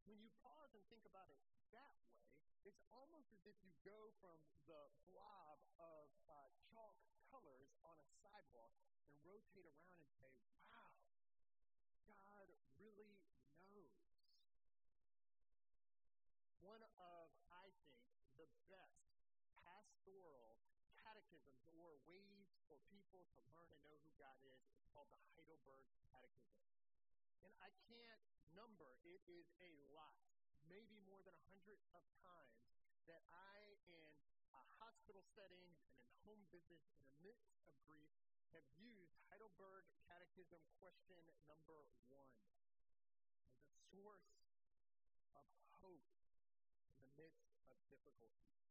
When 0.08 0.24
you 0.24 0.32
pause 0.40 0.72
and 0.72 0.84
think 0.88 1.04
about 1.04 1.28
it 1.28 1.40
that 1.76 1.92
way, 2.08 2.24
it's 2.64 2.80
almost 2.96 3.28
as 3.36 3.44
if 3.44 3.60
you 3.60 3.76
go 3.84 4.16
from 4.24 4.40
the 4.72 4.88
blob 5.12 5.60
of 5.76 6.08
uh, 6.32 6.48
chalk 6.72 6.96
colors 7.28 7.76
on 7.84 8.00
a 8.00 8.08
sidewalk 8.24 8.72
and 9.12 9.20
rotate 9.28 9.68
around 9.68 10.00
and 10.00 10.12
say, 10.16 10.32
wow, 10.56 10.96
God 12.08 12.48
really 12.80 13.12
knows. 13.68 14.00
One 16.64 16.80
of, 16.98 17.28
I 17.52 17.68
think, 17.92 18.08
the 18.40 18.48
best 18.72 19.12
pastoral 19.60 20.56
catechisms 21.26 21.66
or 21.74 21.98
ways 22.06 22.54
for 22.70 22.78
people 22.94 23.26
to 23.34 23.42
learn 23.50 23.66
and 23.74 23.82
know 23.82 23.98
who 24.06 24.14
God 24.22 24.38
is 24.46 24.62
is 24.70 24.86
called 24.94 25.10
the 25.10 25.18
Heidelberg 25.34 25.82
Catechism. 26.14 26.70
And 27.42 27.50
I 27.66 27.74
can't 27.90 28.22
number, 28.54 28.94
it 29.02 29.26
is 29.26 29.50
a 29.58 29.74
lot, 29.90 30.22
maybe 30.70 31.02
more 31.02 31.26
than 31.26 31.34
a 31.34 31.46
hundred 31.50 31.82
of 31.98 32.06
times 32.22 32.62
that 33.10 33.26
I, 33.34 33.58
in 33.90 34.06
a 34.54 34.62
hospital 34.78 35.26
setting 35.34 35.74
and 35.98 36.06
in 36.06 36.14
home 36.30 36.46
visits 36.54 36.94
in 36.94 37.02
the 37.02 37.10
midst 37.26 37.58
of 37.66 37.74
grief, 37.90 38.14
have 38.54 38.66
used 38.78 39.18
Heidelberg 39.26 39.90
Catechism 40.06 40.62
question 40.78 41.26
number 41.50 41.90
one 42.06 42.30
as 42.54 43.66
a 43.66 43.74
source 43.90 44.30
of 45.34 45.46
hope 45.82 46.06
in 46.94 47.02
the 47.02 47.10
midst 47.18 47.50
of 47.74 47.82
difficulty. 47.90 48.65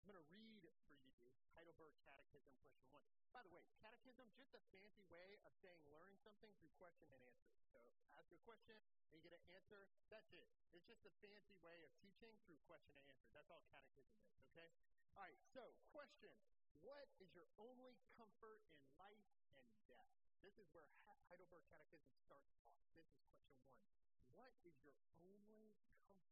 I'm 0.00 0.08
going 0.08 0.16
to 0.16 0.32
read 0.32 0.64
for 1.04 1.12
you 1.12 1.28
Heidelberg 1.52 1.92
Catechism 2.08 2.56
question 2.64 2.88
one. 2.88 3.04
By 3.36 3.44
the 3.44 3.52
way, 3.52 3.60
catechism 3.84 4.32
just 4.32 4.48
a 4.56 4.62
fancy 4.72 5.04
way 5.12 5.36
of 5.44 5.52
saying 5.60 5.76
learn 5.92 6.16
something 6.24 6.48
through 6.56 6.72
question 6.80 7.12
and 7.12 7.20
answer. 7.20 7.52
So 7.68 7.84
ask 8.16 8.32
a 8.32 8.40
question 8.48 8.80
and 9.04 9.12
you 9.12 9.20
get 9.20 9.36
an 9.36 9.44
answer. 9.52 9.92
That's 10.08 10.32
it. 10.32 10.48
It's 10.72 10.88
just 10.88 11.04
a 11.04 11.12
fancy 11.20 11.52
way 11.60 11.84
of 11.84 11.92
teaching 12.00 12.32
through 12.48 12.56
question 12.64 12.96
and 12.96 13.04
answer. 13.12 13.28
That's 13.36 13.52
all 13.52 13.60
catechism 13.68 14.16
is. 14.24 14.32
Okay. 14.56 14.72
All 15.20 15.28
right. 15.28 15.36
So 15.52 15.68
question: 15.92 16.32
What 16.80 17.04
is 17.20 17.28
your 17.36 17.52
only 17.60 17.92
comfort 18.16 18.64
in 18.72 18.80
life 18.96 19.28
and 19.60 19.68
death? 19.84 20.08
This 20.40 20.56
is 20.56 20.64
where 20.72 20.88
Heidelberg 21.28 21.68
Catechism 21.68 22.16
starts 22.24 22.48
off. 22.64 22.80
This 22.96 23.04
is 23.12 23.20
question 23.28 23.52
one. 23.68 23.84
What 24.32 24.56
is 24.64 24.80
your 24.80 24.96
only 25.20 25.76
comfort 25.84 26.29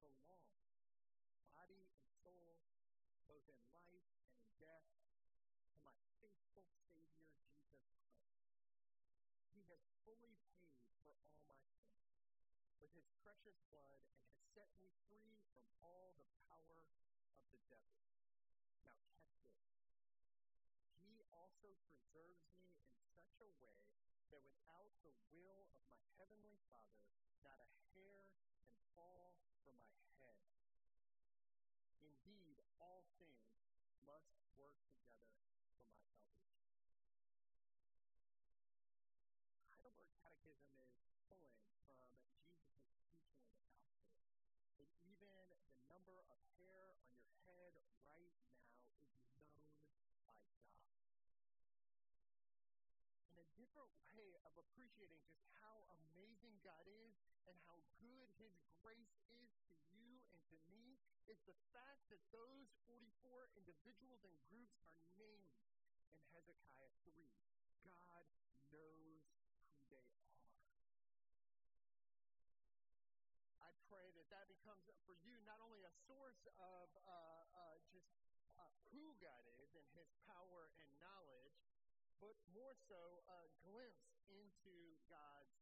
belong, 0.00 0.56
body 1.52 1.84
and 1.84 2.04
soul, 2.24 2.56
both 3.28 3.44
in 3.48 3.60
life 3.70 4.04
and 4.16 4.32
in 4.32 4.48
death, 4.60 4.88
to 5.70 5.76
my 5.84 5.96
faithful 6.24 6.64
Savior, 6.88 7.28
Jesus 7.44 7.54
Christ. 7.68 8.16
He 9.52 9.62
has 9.68 9.84
fully 10.08 10.36
paid 10.48 10.80
for 11.04 11.14
all 11.36 11.60
my 11.68 11.84
sins 12.00 12.48
with 12.80 12.92
his 12.96 13.08
precious 13.20 13.60
blood 13.68 14.00
and 14.08 14.24
has 14.24 14.40
set 14.56 14.72
me 14.80 14.88
free 15.08 15.36
from 15.52 15.68
all 15.84 16.16
the 16.16 16.28
power 16.48 16.80
of 17.36 17.44
the 17.52 17.60
devil. 17.68 18.00
Now, 18.88 19.04
catch 19.20 19.36
this. 19.44 19.60
He 20.96 21.20
also 21.28 21.76
preserves 21.84 22.40
me 22.56 22.72
in 22.88 22.96
such 23.12 23.36
a 23.44 23.50
way 23.60 23.84
that 24.32 24.40
without 24.48 24.92
the 25.04 25.12
will 25.34 25.68
of 25.76 25.82
my 25.92 26.00
heavenly 26.16 26.56
Father, 26.72 27.04
not 27.44 27.60
a 27.60 27.68
hair 27.92 28.24
can 28.64 28.72
fall 28.96 29.29
all 32.80 33.04
things 33.20 33.44
must 34.08 34.32
work 34.56 34.80
together 35.04 35.36
for 35.76 35.84
my 35.84 36.00
salvation. 36.08 36.24
Heidelberg 39.68 40.08
Catechism 40.24 40.72
is 40.80 40.88
pulling 41.28 41.52
from 41.60 41.76
Jesus' 41.76 42.16
teaching 42.24 42.56
in 42.56 43.36
the 43.36 43.52
gospel. 43.52 43.84
And 44.80 44.88
even 45.04 45.12
the 45.20 45.60
number 45.92 46.24
of 46.32 46.40
hair 46.56 46.96
on 47.04 47.12
your 47.20 47.36
head 47.44 47.76
right 47.76 47.92
now 48.00 48.16
is 48.24 48.32
known 48.48 49.60
by 49.76 50.00
God 50.24 50.40
in 53.28 53.36
a 53.36 53.48
different 53.60 53.92
way 54.16 54.40
of 54.48 54.56
appreciating 54.56 55.20
just 55.28 55.44
how 55.60 55.84
amazing 56.00 56.56
God 56.64 56.88
is 56.88 57.12
and 57.44 57.56
how 57.68 57.76
good 58.00 58.32
His 58.40 58.56
grace 58.80 59.20
is 59.28 59.52
to 59.68 59.76
you 59.92 60.16
and 60.32 60.40
to 60.48 60.56
me 60.72 60.96
is 61.28 61.40
the 61.44 61.58
fact 61.74 62.08
that 62.08 62.22
those 62.32 62.70
44 62.88 63.52
individuals 63.58 64.24
and 64.24 64.36
groups 64.48 64.80
are 64.88 65.04
named 65.20 65.60
in 66.14 66.20
Hezekiah 66.32 66.92
3. 67.04 67.12
God 67.84 68.24
knows 68.72 69.26
who 69.76 69.84
they 69.90 70.06
are. 70.16 70.40
I 73.60 73.70
pray 73.92 74.08
that 74.16 74.28
that 74.32 74.48
becomes 74.48 74.88
for 75.04 75.18
you 75.20 75.36
not 75.44 75.60
only 75.60 75.84
a 75.84 75.94
source 76.08 76.40
of 76.56 76.86
uh, 77.04 77.42
uh, 77.52 77.76
just 77.92 78.08
uh, 78.56 78.64
who 78.94 79.12
God 79.20 79.44
is 79.60 79.74
and 79.76 79.86
His 79.92 80.08
power 80.24 80.72
and 80.80 80.90
knowledge, 81.02 81.58
but 82.22 82.38
more 82.54 82.72
so 82.88 83.20
a 83.28 83.44
glimpse 83.66 84.08
into 84.30 84.96
God's 85.10 85.59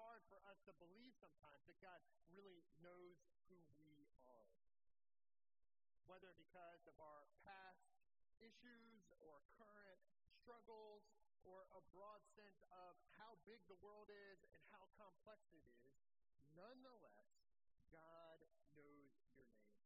hard 0.00 0.24
for 0.32 0.40
us 0.48 0.56
to 0.64 0.72
believe 0.80 1.12
sometimes 1.20 1.60
that 1.68 1.76
God 1.84 2.00
really 2.32 2.64
knows 2.80 3.20
who 3.52 3.60
we 3.76 4.08
are. 4.24 4.48
Whether 6.08 6.32
because 6.40 6.80
of 6.88 6.96
our 6.96 7.28
past 7.44 7.84
issues 8.40 9.12
or 9.20 9.44
current 9.60 10.00
struggles 10.40 11.04
or 11.44 11.68
a 11.76 11.84
broad 11.92 12.24
sense 12.32 12.64
of 12.72 12.96
how 13.20 13.36
big 13.44 13.60
the 13.68 13.76
world 13.84 14.08
is 14.08 14.40
and 14.56 14.64
how 14.72 14.88
complex 14.96 15.44
it 15.52 15.64
is, 15.68 15.92
nonetheless, 16.56 17.36
God 17.92 18.40
knows 18.72 19.12
your 19.36 19.52
name. 19.52 19.84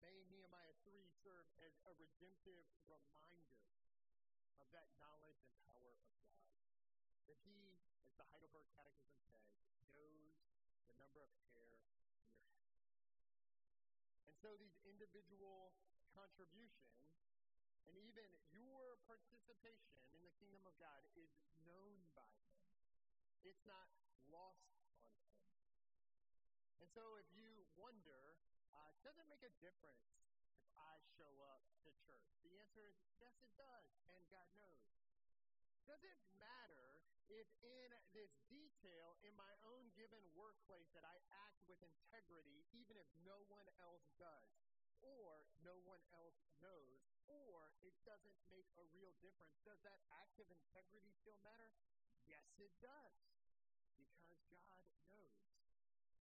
May 0.00 0.24
Nehemiah 0.32 0.76
3 0.88 1.04
serve 1.20 1.48
as 1.60 1.76
a 1.84 1.92
redemptive 2.00 2.64
reminder 2.88 3.60
of 4.56 4.68
that 4.72 4.88
knowledge 4.96 5.36
and 5.44 5.52
power 5.68 5.92
of 5.92 6.00
God. 6.08 6.32
That 7.28 7.36
He, 7.44 7.76
as 8.00 8.07
the 8.18 8.26
Heidelberg 8.34 8.66
Catechism 8.74 9.22
says, 9.30 9.46
knows 9.94 10.34
the 10.90 10.98
number 10.98 11.22
of 11.22 11.30
hair 11.54 11.70
in 11.70 11.86
your 11.86 12.02
head. 12.02 12.26
And 14.26 14.34
so 14.42 14.58
these 14.58 14.74
individual 14.82 15.70
contributions 16.10 17.14
and 17.86 17.94
even 17.94 18.26
your 18.50 18.98
participation 19.06 20.02
in 20.12 20.20
the 20.26 20.34
kingdom 20.42 20.66
of 20.66 20.74
God 20.82 21.00
is 21.14 21.30
known 21.62 21.96
by 22.18 22.26
Him. 22.42 22.58
It's 23.46 23.62
not 23.64 23.86
lost 24.34 24.66
on 24.74 24.90
Him. 24.98 25.14
And 26.82 26.90
so 26.90 27.16
if 27.22 27.28
you 27.32 27.70
wonder, 27.78 28.34
uh, 28.74 28.92
does 29.06 29.14
it 29.16 29.30
make 29.30 29.46
a 29.46 29.54
difference 29.62 30.10
if 30.58 30.74
I 30.74 30.98
show 31.16 31.32
up 31.54 31.62
to 31.86 31.94
church? 32.02 32.28
The 32.42 32.58
answer 32.58 32.82
is 32.82 32.98
yes, 33.22 33.38
it 33.40 33.54
does, 33.54 33.88
and 34.10 34.20
God 34.28 34.50
knows. 34.58 34.82
Does 35.88 36.02
it 36.04 36.18
matter 36.36 36.87
if 37.28 37.48
in 37.60 37.90
this 38.16 38.32
detail 38.48 39.20
in 39.24 39.36
my 39.36 39.52
own 39.68 39.92
given 39.92 40.20
workplace 40.32 40.88
that 40.96 41.04
I 41.04 41.16
act 41.44 41.60
with 41.68 41.80
integrity, 41.84 42.64
even 42.72 42.96
if 42.96 43.08
no 43.24 43.44
one 43.52 43.68
else 43.80 44.08
does, 44.16 44.50
or 45.04 45.44
no 45.62 45.76
one 45.84 46.00
else 46.16 46.40
knows, 46.58 47.04
or 47.28 47.70
it 47.84 47.94
doesn't 48.02 48.40
make 48.48 48.66
a 48.80 48.84
real 48.96 49.12
difference, 49.20 49.60
does 49.62 49.78
that 49.84 50.00
act 50.10 50.40
of 50.40 50.48
integrity 50.48 51.12
still 51.20 51.38
matter? 51.44 51.70
Yes, 52.24 52.48
it 52.56 52.72
does, 52.80 53.16
because 53.94 54.40
God 54.48 54.82
knows. 55.08 55.36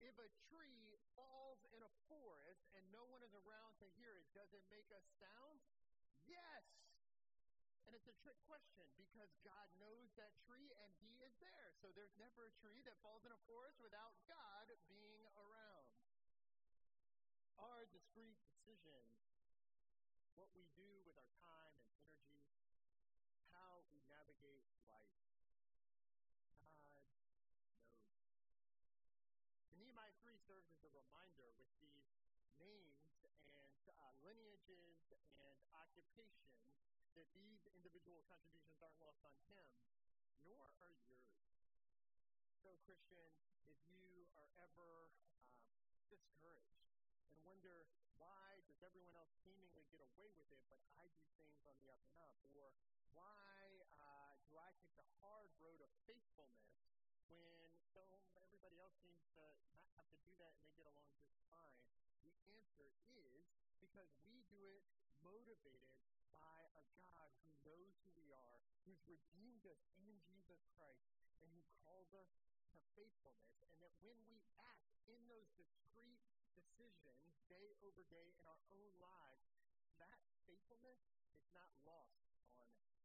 If 0.03 0.15
a 0.19 0.29
tree 0.51 0.99
falls 1.17 1.65
in 1.73 1.81
a 1.81 1.93
forest 2.11 2.69
and 2.77 2.85
no 2.93 3.07
one 3.09 3.25
is 3.25 3.33
around 3.33 3.79
to 3.81 3.87
hear 3.97 4.13
it, 4.19 4.29
does 4.37 4.53
it 4.53 4.63
make 4.69 4.91
a 4.93 5.01
sound? 5.23 5.63
Yes. 6.29 6.67
And 7.87 7.95
it's 7.95 8.11
a 8.11 8.17
trick 8.19 8.37
question 8.51 8.85
because 8.99 9.31
God 9.47 9.71
knows 9.79 10.11
that 10.19 10.35
tree 10.43 10.75
and 10.83 10.91
He 10.99 11.23
is 11.23 11.33
there. 11.39 11.76
So 11.87 11.95
there's 11.95 12.19
never 12.19 12.51
a 12.51 12.55
tree 12.59 12.83
that 12.83 12.99
falls 12.99 13.23
in 13.23 13.31
a 13.31 13.39
forest 13.47 13.79
without 13.79 14.11
God 14.27 14.67
being 14.91 15.23
around. 15.39 15.87
Our 17.63 17.87
discrete 17.95 18.43
decisions, 18.43 19.15
what 20.35 20.51
we 20.51 20.67
do 20.75 20.91
with 21.07 21.15
our 21.15 21.31
time 21.39 21.79
and 21.79 21.87
energy, 22.11 22.43
how 23.55 23.87
we 23.87 24.03
navigate 24.11 24.67
life, 24.91 25.31
God 26.59 26.83
knows. 26.91 27.23
And 29.71 29.79
Nehemiah 29.79 30.19
3 30.27 30.43
serves 30.43 30.67
as 30.75 30.83
a 30.83 30.91
reminder 30.91 31.55
with 31.55 31.71
these 31.79 32.11
names 32.59 33.15
and 33.23 33.95
uh, 33.95 34.11
lineages 34.27 35.07
and 35.15 35.55
occupations 35.71 36.67
that 37.15 37.31
these 37.31 37.63
individual 37.79 38.27
contributions 38.27 38.83
aren't 38.83 38.99
lost 38.99 39.23
on 39.23 39.39
him, 39.47 39.71
nor 40.43 40.67
are 40.83 40.91
yours. 41.07 41.46
So, 42.67 42.75
Christian, 42.83 43.23
if 43.71 43.79
you 43.95 44.27
are 44.35 44.51
ever 44.59 45.07
um, 45.23 45.55
discouraged 46.11 46.83
and 47.31 47.39
wonder 47.47 47.87
why 48.19 48.59
does 48.67 48.83
everyone 48.83 49.15
else 49.15 49.31
seemingly 49.47 49.87
get 49.95 50.03
away 50.03 50.35
with 50.35 50.51
it, 50.51 50.59
but 50.67 50.83
I 50.99 51.07
do 51.15 51.31
things 51.39 51.63
on 51.63 51.79
the 51.79 51.95
up 51.95 52.03
and 52.11 52.19
up, 52.19 52.35
or 52.43 52.75
why 53.15 53.71
uh, 54.03 54.35
do 54.51 54.59
I 54.59 54.75
take 54.83 54.91
the 54.99 55.07
hard 55.23 55.47
road 55.63 55.79
of 55.79 55.95
faithfulness 56.11 56.75
when 57.31 57.71
so 57.95 58.03
everybody 58.35 58.83
else 58.83 58.99
seems 58.99 59.23
to 59.31 59.47
not 59.71 59.87
have 59.95 60.11
to 60.11 60.19
do 60.27 60.35
that 60.43 60.51
and 60.59 60.67
they 60.67 60.75
get 60.75 60.91
along 60.91 61.15
just 61.23 61.39
fine? 61.47 61.79
The 62.27 62.35
answer 62.51 62.91
is 63.15 63.47
because 63.79 64.11
we 64.27 64.43
do 64.51 64.59
it 64.75 64.83
motivated 65.23 65.95
by 66.35 66.67
a 66.75 66.83
God 66.99 67.31
who 67.47 67.51
knows 67.63 67.95
who 68.03 68.11
we 68.19 68.35
are, 68.35 68.59
who's 68.83 69.07
redeemed 69.07 69.63
us 69.71 69.87
in 70.03 70.19
Jesus 70.27 70.67
Christ, 70.75 71.07
and 71.47 71.55
who 71.55 71.76
faithfulness. 72.97 73.61
And 73.69 73.79
that 73.85 73.93
when 74.01 74.17
we 74.27 74.41
act 74.57 74.89
in 75.07 75.21
those 75.29 75.53
discrete 75.55 76.25
decisions 76.57 77.37
day 77.47 77.77
over 77.85 78.03
day 78.09 78.33
in 78.33 78.41
our 78.49 78.61
own 78.73 78.93
lives, 78.97 79.47
that 80.01 80.17
faithfulness 80.49 80.99
is 81.37 81.45
not 81.53 81.71
lost 81.85 82.25
on 82.57 82.73
Him. 82.81 82.97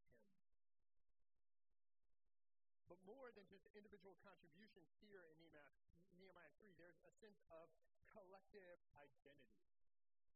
But 2.87 2.99
more 3.03 3.35
than 3.35 3.43
just 3.51 3.67
individual 3.75 4.15
contributions 4.23 4.87
here 5.03 5.27
in 5.27 5.35
Nehemiah, 5.43 5.75
Nehemiah 6.15 6.53
3, 6.59 6.71
there's 6.79 6.99
a 7.03 7.13
sense 7.19 7.39
of 7.51 7.67
collective 8.11 8.79
identity. 8.99 9.67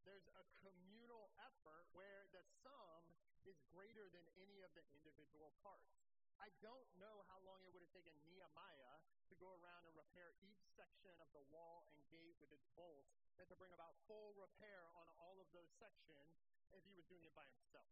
There's 0.07 0.27
a 0.37 0.43
communal 0.63 1.33
effort 1.41 1.87
where 1.91 2.29
the 2.31 2.43
sum 2.63 3.03
is 3.43 3.57
greater 3.73 4.07
than 4.13 4.23
any 4.39 4.61
of 4.61 4.71
the 4.77 4.85
individual 4.93 5.51
parts. 5.65 6.04
I 6.39 6.51
don't 6.59 6.89
know 6.99 7.23
how 7.31 7.39
long 7.43 7.63
it 7.63 7.71
would 7.71 7.83
have 7.83 7.95
taken 7.95 8.11
Nehemiah 8.27 8.95
to 9.31 9.35
go 9.39 9.55
around 9.61 9.87
and 9.87 9.95
repair 9.95 10.35
each 10.43 10.63
section 10.75 11.13
of 11.23 11.29
the 11.31 11.43
wall 11.51 11.87
and 11.91 11.99
gate 12.11 12.37
with 12.43 12.51
its 12.51 12.67
bolts, 12.75 13.15
and 13.39 13.47
to 13.51 13.55
bring 13.55 13.71
about 13.71 13.95
full 14.07 14.35
repair 14.35 14.87
on 14.95 15.07
all 15.19 15.39
of 15.39 15.47
those 15.51 15.71
sections 15.79 16.35
if 16.71 16.83
he 16.83 16.93
was 16.95 17.07
doing 17.07 17.23
it 17.23 17.35
by 17.35 17.47
himself. 17.51 17.91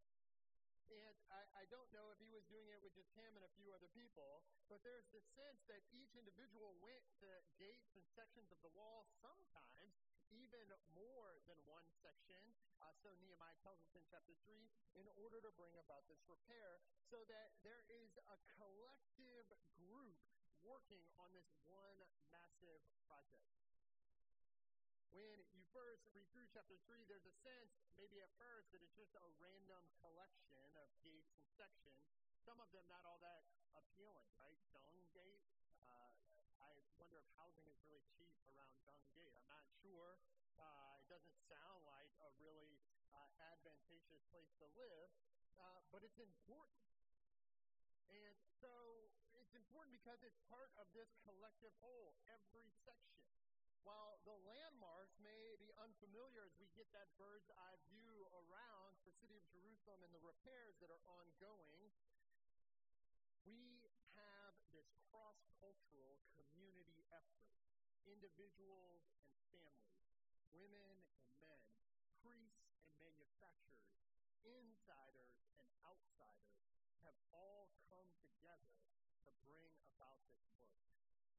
And 0.92 1.16
I, 1.32 1.64
I, 1.64 1.66
don't 1.74 1.90
know 1.90 2.12
if 2.14 2.20
he 2.22 2.30
was 2.30 2.46
doing 2.52 2.70
it 2.70 2.78
with 2.84 2.94
just 2.94 3.10
him 3.18 3.34
and 3.34 3.42
a 3.42 3.54
few 3.58 3.74
other 3.74 3.90
people, 3.98 4.46
but 4.70 4.84
there's 4.86 5.08
the 5.10 5.24
sense 5.34 5.64
that 5.66 5.82
each 5.90 6.14
individual 6.14 6.76
went 6.84 7.02
to 7.24 7.30
gates 7.58 7.96
and 7.98 8.06
sections 8.14 8.52
of 8.54 8.60
the 8.62 8.70
wall 8.78 9.08
sometimes 9.24 10.13
even 10.34 10.66
more 10.98 11.38
than 11.46 11.60
one 11.70 11.86
section. 12.02 12.42
Uh, 12.82 12.90
so 13.06 13.14
Nehemiah 13.22 13.58
tells 13.62 13.80
us 13.86 13.94
in 13.94 14.04
chapter 14.10 14.34
3 14.46 14.58
in 14.98 15.08
order 15.22 15.40
to 15.46 15.52
bring 15.54 15.74
about 15.78 16.06
this 16.10 16.22
repair 16.26 16.82
so 17.10 17.22
that 17.30 17.54
there 17.62 17.86
is 17.90 18.18
a 18.30 18.38
collective 18.58 19.46
group 19.78 20.18
working 20.66 21.04
on 21.20 21.30
this 21.36 21.48
one 21.68 22.00
massive 22.32 22.82
project. 23.06 23.52
When 25.14 25.46
you 25.54 25.62
first 25.70 26.10
read 26.18 26.26
through 26.34 26.50
chapter 26.50 26.74
3, 26.90 27.06
there's 27.06 27.30
a 27.30 27.36
sense, 27.46 27.70
maybe 27.94 28.18
at 28.18 28.34
first, 28.34 28.74
that 28.74 28.82
it's 28.82 28.98
just 28.98 29.14
a 29.14 29.26
random 29.38 29.86
collection 30.02 30.66
of 30.74 30.90
gates 31.06 31.30
and 31.38 31.46
sections. 31.54 32.02
Some 32.42 32.58
of 32.58 32.74
them 32.74 32.82
not 32.90 33.06
all 33.06 33.22
that 33.22 33.46
appealing, 33.78 34.26
right? 34.42 34.58
Dung 34.74 34.98
Gate. 35.14 35.63
Wonder 36.98 37.18
if 37.18 37.30
housing 37.38 37.66
is 37.70 37.80
really 37.86 38.06
cheap 38.14 38.30
around 38.50 38.74
Gate. 39.14 39.34
I'm 39.38 39.50
not 39.50 39.66
sure. 39.82 40.18
Uh, 40.58 40.98
it 40.98 41.06
doesn't 41.10 41.38
sound 41.46 41.86
like 41.86 42.10
a 42.22 42.30
really 42.42 42.82
uh, 43.14 43.30
advantageous 43.54 44.26
place 44.34 44.50
to 44.58 44.66
live, 44.74 45.10
uh, 45.62 45.82
but 45.94 46.02
it's 46.02 46.18
important. 46.18 46.90
And 48.10 48.34
so 48.62 48.74
it's 49.38 49.54
important 49.54 49.94
because 49.94 50.22
it's 50.26 50.42
part 50.50 50.74
of 50.82 50.90
this 50.98 51.14
collective 51.26 51.74
whole, 51.82 52.18
every 52.30 52.70
section. 52.86 53.26
While 53.86 54.22
the 54.24 54.38
landmarks 54.48 55.14
may 55.22 55.60
be 55.60 55.70
unfamiliar 55.78 56.48
as 56.48 56.56
we 56.58 56.72
get 56.74 56.90
that 56.96 57.12
bird's 57.20 57.52
eye 57.54 57.78
view 57.92 58.26
around 58.34 58.98
the 59.04 59.14
city 59.20 59.36
of 59.36 59.44
Jerusalem 59.52 60.02
and 60.08 60.14
the 60.16 60.24
repairs 60.24 60.80
that 60.80 60.90
are 60.90 61.04
ongoing, 61.06 61.92
we 63.44 63.92
have 64.16 64.56
this 64.72 64.88
cross 65.12 65.38
cultural 65.60 66.24
community 66.40 67.03
effort. 67.14 67.46
Individuals 68.10 69.06
and 69.22 69.38
families, 69.54 70.10
women 70.52 70.98
and 71.22 71.30
men, 71.40 71.62
priests 72.20 72.74
and 72.82 72.90
manufacturers, 72.98 74.02
insiders 74.44 75.38
and 75.62 75.70
outsiders 75.86 76.60
have 77.06 77.16
all 77.32 77.72
come 77.88 78.10
together 78.20 78.76
to 79.24 79.32
bring 79.46 79.72
about 79.94 80.20
this 80.28 80.44
work. 80.58 80.84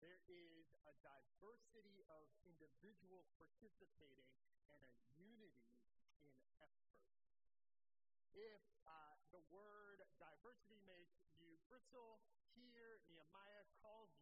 There 0.00 0.20
is 0.30 0.70
a 0.88 0.94
diversity 1.04 2.04
of 2.08 2.24
individuals 2.44 3.28
participating 3.36 4.30
and 4.70 4.80
a 4.80 4.92
unity 5.16 5.84
in 6.20 6.32
effort. 6.60 7.04
If 8.32 8.64
uh, 8.84 9.16
the 9.32 9.42
word 9.52 10.02
diversity 10.18 10.80
makes 10.84 11.22
you 11.38 11.56
bristle, 11.70 12.20
here 12.54 13.00
Nehemiah 13.10 13.66
calls 13.80 14.12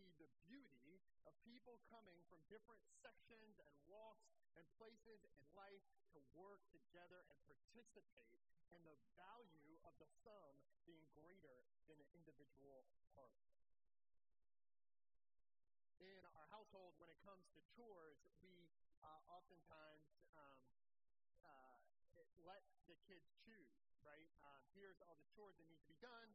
see 0.00 0.16
the 0.16 0.32
beauty 0.48 1.04
of 1.28 1.36
people 1.44 1.76
coming 1.92 2.16
from 2.32 2.40
different 2.48 2.80
sections 3.04 3.60
and 3.60 3.74
walks 3.84 4.32
and 4.56 4.64
places 4.80 5.20
in 5.28 5.44
life 5.52 5.84
to 6.16 6.18
work 6.32 6.64
together 6.72 7.28
and 7.28 7.36
participate, 7.44 8.40
and 8.72 8.80
the 8.88 8.96
value 9.20 9.76
of 9.84 9.92
the 10.00 10.08
sum 10.24 10.56
being 10.88 11.04
greater 11.12 11.68
than 11.84 12.00
the 12.00 12.08
individual 12.16 12.88
parts 13.12 13.44
in 16.00 16.24
our 16.32 16.48
household, 16.48 16.96
when 16.96 17.12
it 17.12 17.20
comes 17.20 17.44
to 17.52 17.60
chores, 17.76 18.16
we 18.40 18.72
uh, 19.04 19.20
oftentimes 19.28 20.08
um, 20.32 20.60
uh, 21.44 21.76
let 22.48 22.64
the 22.88 22.96
kids 23.04 23.28
choose, 23.44 23.76
right? 24.00 24.28
Um, 24.40 24.64
here's 24.72 24.96
all 25.04 25.14
the 25.20 25.28
chores 25.36 25.60
that 25.60 25.68
need 25.68 25.78
to 25.84 25.90
be 25.92 26.00
done. 26.00 26.28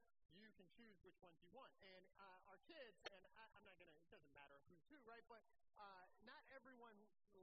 Can 0.56 0.68
choose 0.76 0.98
which 1.04 1.20
ones 1.20 1.36
you 1.44 1.52
want. 1.52 1.72
And 1.84 2.04
uh, 2.20 2.52
our 2.52 2.60
kids, 2.66 2.96
and 3.12 3.24
I, 3.36 3.46
am 3.60 3.64
not 3.68 3.76
going 3.76 3.92
to, 3.92 3.96
it 4.00 4.12
doesn't 4.12 4.36
matter 4.36 4.56
who's 4.68 4.84
who, 4.88 4.98
right? 5.04 5.24
But 5.28 5.44
uh, 5.80 6.04
not 6.24 6.42
everyone 6.56 6.96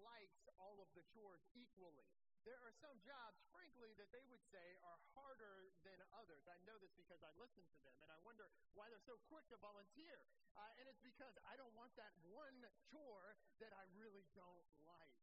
likes 0.05 0.48
all 0.57 0.81
of 0.81 0.88
the 0.96 1.05
chores 1.12 1.44
equally 1.53 2.09
there 2.42 2.59
are 2.59 2.75
some 2.83 2.98
jobs, 3.07 3.38
frankly, 3.55 3.94
that 4.03 4.11
they 4.11 4.22
would 4.27 4.42
say 4.51 4.75
are 4.83 4.98
harder 5.14 5.70
than 5.87 5.94
others. 6.18 6.42
I 6.51 6.59
know 6.66 6.75
this 6.83 6.90
because 6.98 7.22
I 7.22 7.31
listen 7.38 7.62
to 7.62 7.79
them, 7.87 7.94
and 8.03 8.11
I 8.11 8.18
wonder 8.27 8.51
why 8.75 8.90
they're 8.90 9.07
so 9.07 9.18
quick 9.31 9.46
to 9.55 9.59
volunteer. 9.62 10.27
Uh, 10.59 10.66
and 10.83 10.90
it's 10.90 11.03
because 11.07 11.38
I 11.46 11.55
don't 11.55 11.72
want 11.79 11.94
that 11.94 12.11
one 12.35 12.66
chore 12.90 13.38
that 13.62 13.70
I 13.70 13.87
really 13.94 14.27
don't 14.35 14.66
like. 14.83 15.22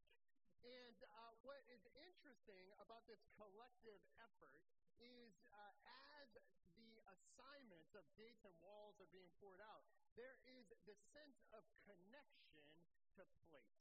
And 0.64 0.96
uh, 1.12 1.36
what 1.44 1.60
is 1.68 1.84
interesting 2.00 2.72
about 2.80 3.04
this 3.08 3.20
collective 3.36 4.00
effort 4.24 4.64
is 5.00 5.34
uh, 5.52 5.74
as 6.22 6.30
the 6.36 7.00
assignments 7.08 7.96
of 7.96 8.04
gates 8.20 8.44
and 8.44 8.54
walls 8.60 9.00
are 9.00 9.10
being 9.10 9.32
poured 9.40 9.64
out, 9.64 9.84
there 10.20 10.38
is 10.46 10.68
the 10.86 10.96
sense 11.16 11.40
of 11.56 11.64
connection 11.88 12.68
to 13.16 13.24
place. 13.48 13.80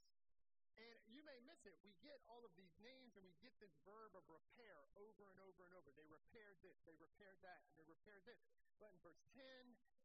And 0.79 0.99
you 1.11 1.27
may 1.27 1.43
miss 1.43 1.67
it. 1.67 1.75
We 1.83 1.91
get 1.99 2.23
all 2.31 2.47
of 2.47 2.55
these 2.55 2.75
names 2.79 3.19
and 3.19 3.27
we 3.27 3.35
get 3.43 3.55
this 3.59 3.75
verb 3.83 4.15
of 4.15 4.23
repair 4.31 4.79
over 4.95 5.35
and 5.35 5.41
over 5.43 5.67
and 5.67 5.75
over. 5.75 5.91
They 5.91 6.07
repaired 6.07 6.63
this, 6.63 6.79
they 6.87 6.95
repaired 7.03 7.43
that, 7.43 7.67
and 7.67 7.75
they 7.83 7.87
repaired 7.91 8.23
this. 8.23 8.39
But 8.79 8.95
in 8.95 9.03
verse 9.03 9.19
10 9.35 9.43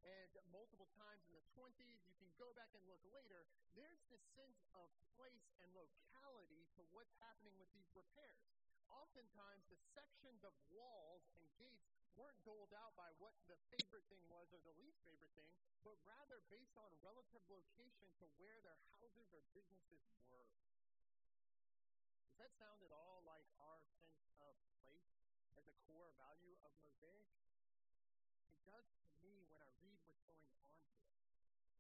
and 0.04 0.32
multiple 0.52 0.90
times 1.00 1.24
in 1.32 1.36
the 1.36 1.46
20s. 1.56 2.04
You 2.08 2.16
can 2.20 2.32
go 2.36 2.52
back 2.54 2.72
and 2.76 2.84
look 2.86 3.02
later. 3.16 3.48
There's 3.74 4.04
this 4.12 4.24
sense 4.36 4.60
of 4.76 4.92
place 5.16 5.48
and 5.64 5.72
locality 5.72 6.68
to 6.76 6.82
what's 6.92 7.16
happening 7.24 7.56
with 7.56 7.72
these 7.72 7.88
repairs. 7.96 8.63
Oftentimes, 8.94 9.66
the 9.70 9.80
sections 9.94 10.46
of 10.46 10.54
walls 10.70 11.26
and 11.38 11.46
gates 11.58 11.90
weren't 12.14 12.38
doled 12.46 12.74
out 12.78 12.94
by 12.94 13.10
what 13.18 13.34
the 13.50 13.58
favorite 13.74 14.06
thing 14.10 14.22
was 14.30 14.50
or 14.54 14.62
the 14.62 14.78
least 14.78 15.02
favorite 15.02 15.34
thing, 15.34 15.50
but 15.82 15.98
rather 16.06 16.46
based 16.54 16.78
on 16.78 16.94
relative 17.02 17.42
location 17.50 18.06
to 18.22 18.26
where 18.38 18.62
their 18.62 18.78
houses 18.94 19.34
or 19.34 19.42
businesses 19.54 20.06
were. 20.30 20.54
Does 22.30 22.38
that 22.38 22.54
sound 22.58 22.82
at 22.86 22.94
all 22.94 23.26
like 23.26 23.46
our 23.62 23.82
sense 23.98 24.26
of 24.38 24.54
place 24.86 25.10
as 25.58 25.66
a 25.66 25.76
core 25.90 26.14
value 26.18 26.58
of 26.62 26.74
Mosaic? 26.82 27.30
It 28.50 28.62
does 28.66 28.86
to 28.94 29.06
me 29.22 29.46
when 29.50 29.62
I 29.62 29.70
read 29.82 29.98
what's 30.06 30.26
going 30.30 30.54
on 30.62 30.74
here. 30.86 31.10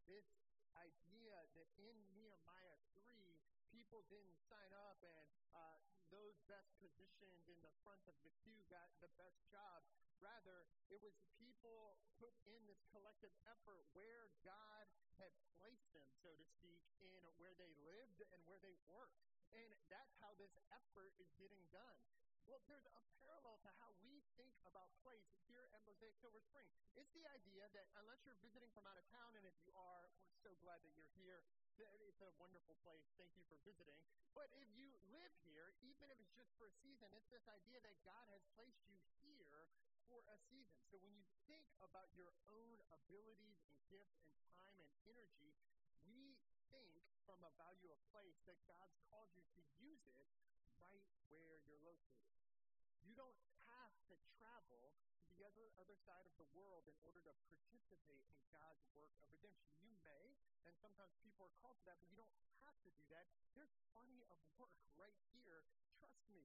This 0.10 0.30
idea 0.78 1.38
that 1.58 1.70
in 1.78 1.94
Nehemiah 2.14 2.54
3, 2.54 2.63
people 3.94 4.10
didn't 4.10 4.42
sign 4.50 4.74
up 4.90 4.98
and 5.06 5.30
uh, 5.54 5.78
those 6.10 6.34
best 6.50 6.66
positioned 6.82 7.38
in 7.46 7.62
the 7.62 7.70
front 7.86 8.02
of 8.10 8.18
the 8.26 8.34
queue 8.42 8.58
got 8.66 8.90
the 9.06 9.12
best 9.22 9.38
job. 9.54 9.86
Rather, 10.18 10.66
it 10.90 10.98
was 10.98 11.14
people 11.38 11.94
put 12.18 12.34
in 12.50 12.58
this 12.66 12.82
collective 12.90 13.30
effort 13.46 13.86
where 13.94 14.34
God 14.42 14.90
had 15.22 15.30
placed 15.62 15.94
them, 15.94 16.10
so 16.26 16.34
to 16.34 16.46
speak, 16.58 16.82
in 17.06 17.22
where 17.38 17.54
they 17.54 17.70
lived 17.86 18.18
and 18.34 18.42
where 18.50 18.58
they 18.66 18.74
worked. 18.90 19.22
And 19.54 19.70
that's 19.94 20.18
how 20.18 20.34
this 20.42 20.58
effort 20.74 21.14
is 21.22 21.30
getting 21.38 21.62
done. 21.70 22.02
Well, 22.50 22.66
there's 22.66 22.90
a 22.90 22.98
parallel 23.22 23.62
to 23.62 23.70
how 23.78 23.94
we 24.02 24.26
think 24.42 24.58
about 24.66 24.90
place 25.06 25.30
here 25.46 25.70
at 25.70 25.86
Mosaic 25.86 26.18
Silver 26.18 26.42
Spring. 26.42 26.66
It's 26.98 27.14
the 27.14 27.30
idea 27.30 27.70
that 27.78 27.94
unless 28.02 28.26
you're 28.26 28.42
visiting 28.42 28.74
from 28.74 28.90
out 28.90 28.98
of 28.98 29.06
town, 29.14 29.38
and 29.38 29.46
if 29.46 29.54
you 29.62 29.70
are, 29.78 30.10
we're 30.26 30.42
so 30.42 30.50
glad 30.66 30.82
that 30.82 30.98
you're 30.98 31.14
here. 31.14 31.46
It's 31.74 32.22
a 32.22 32.30
wonderful 32.38 32.78
place. 32.86 33.10
Thank 33.18 33.34
you 33.34 33.42
for 33.50 33.58
visiting. 33.66 33.98
But 34.38 34.46
if 34.54 34.70
you 34.78 34.94
live 35.10 35.34
here, 35.42 35.74
even 35.82 36.14
if 36.14 36.22
it's 36.22 36.38
just 36.38 36.54
for 36.54 36.70
a 36.70 36.76
season, 36.86 37.10
it's 37.18 37.26
this 37.34 37.42
idea 37.50 37.82
that 37.82 37.98
God 38.06 38.30
has 38.30 38.46
placed 38.54 38.86
you 38.86 39.02
here 39.18 39.74
for 40.06 40.22
a 40.30 40.38
season. 40.54 40.78
So 40.94 41.02
when 41.02 41.18
you 41.18 41.26
think 41.50 41.66
about 41.82 42.14
your 42.14 42.30
own 42.46 42.78
abilities 42.94 43.58
and 43.66 43.74
gifts 43.90 44.22
and 44.22 44.38
time 44.54 44.78
and 44.78 44.92
energy, 45.10 45.58
we 46.06 46.38
think 46.70 47.02
from 47.26 47.42
a 47.42 47.50
value 47.58 47.90
of 47.90 47.98
place 48.14 48.38
that 48.46 48.62
God's 48.70 49.02
called 49.10 49.34
you 49.34 49.42
to 49.58 49.62
use 49.82 50.06
it 50.06 50.30
right 50.78 51.02
where 51.34 51.58
you're 51.66 51.82
located. 51.82 52.38
You 53.02 53.18
don't 53.18 53.42
have 53.66 53.94
to 54.14 54.16
travel 54.38 54.94
other, 55.54 55.70
other 55.78 55.98
side 56.02 56.26
of 56.26 56.34
the 56.42 56.50
world 56.58 56.82
in 56.90 56.98
order 57.06 57.22
to 57.22 57.34
participate 57.46 58.26
in 58.34 58.42
God's 58.50 58.82
work 58.98 59.14
of 59.22 59.30
redemption. 59.30 59.70
You 59.86 59.94
may, 60.02 60.34
and 60.66 60.74
sometimes 60.82 61.14
people 61.22 61.46
are 61.46 61.54
called 61.62 61.78
to 61.78 61.86
that, 61.86 62.02
but 62.02 62.10
you 62.10 62.18
don't 62.18 62.34
have 62.66 62.74
to 62.82 62.90
do 62.98 63.06
that. 63.14 63.30
There's 63.54 63.70
plenty 63.94 64.26
of 64.34 64.42
work 64.58 64.74
right 64.98 65.14
here. 65.38 65.70
Trust 66.02 66.26
me. 66.34 66.42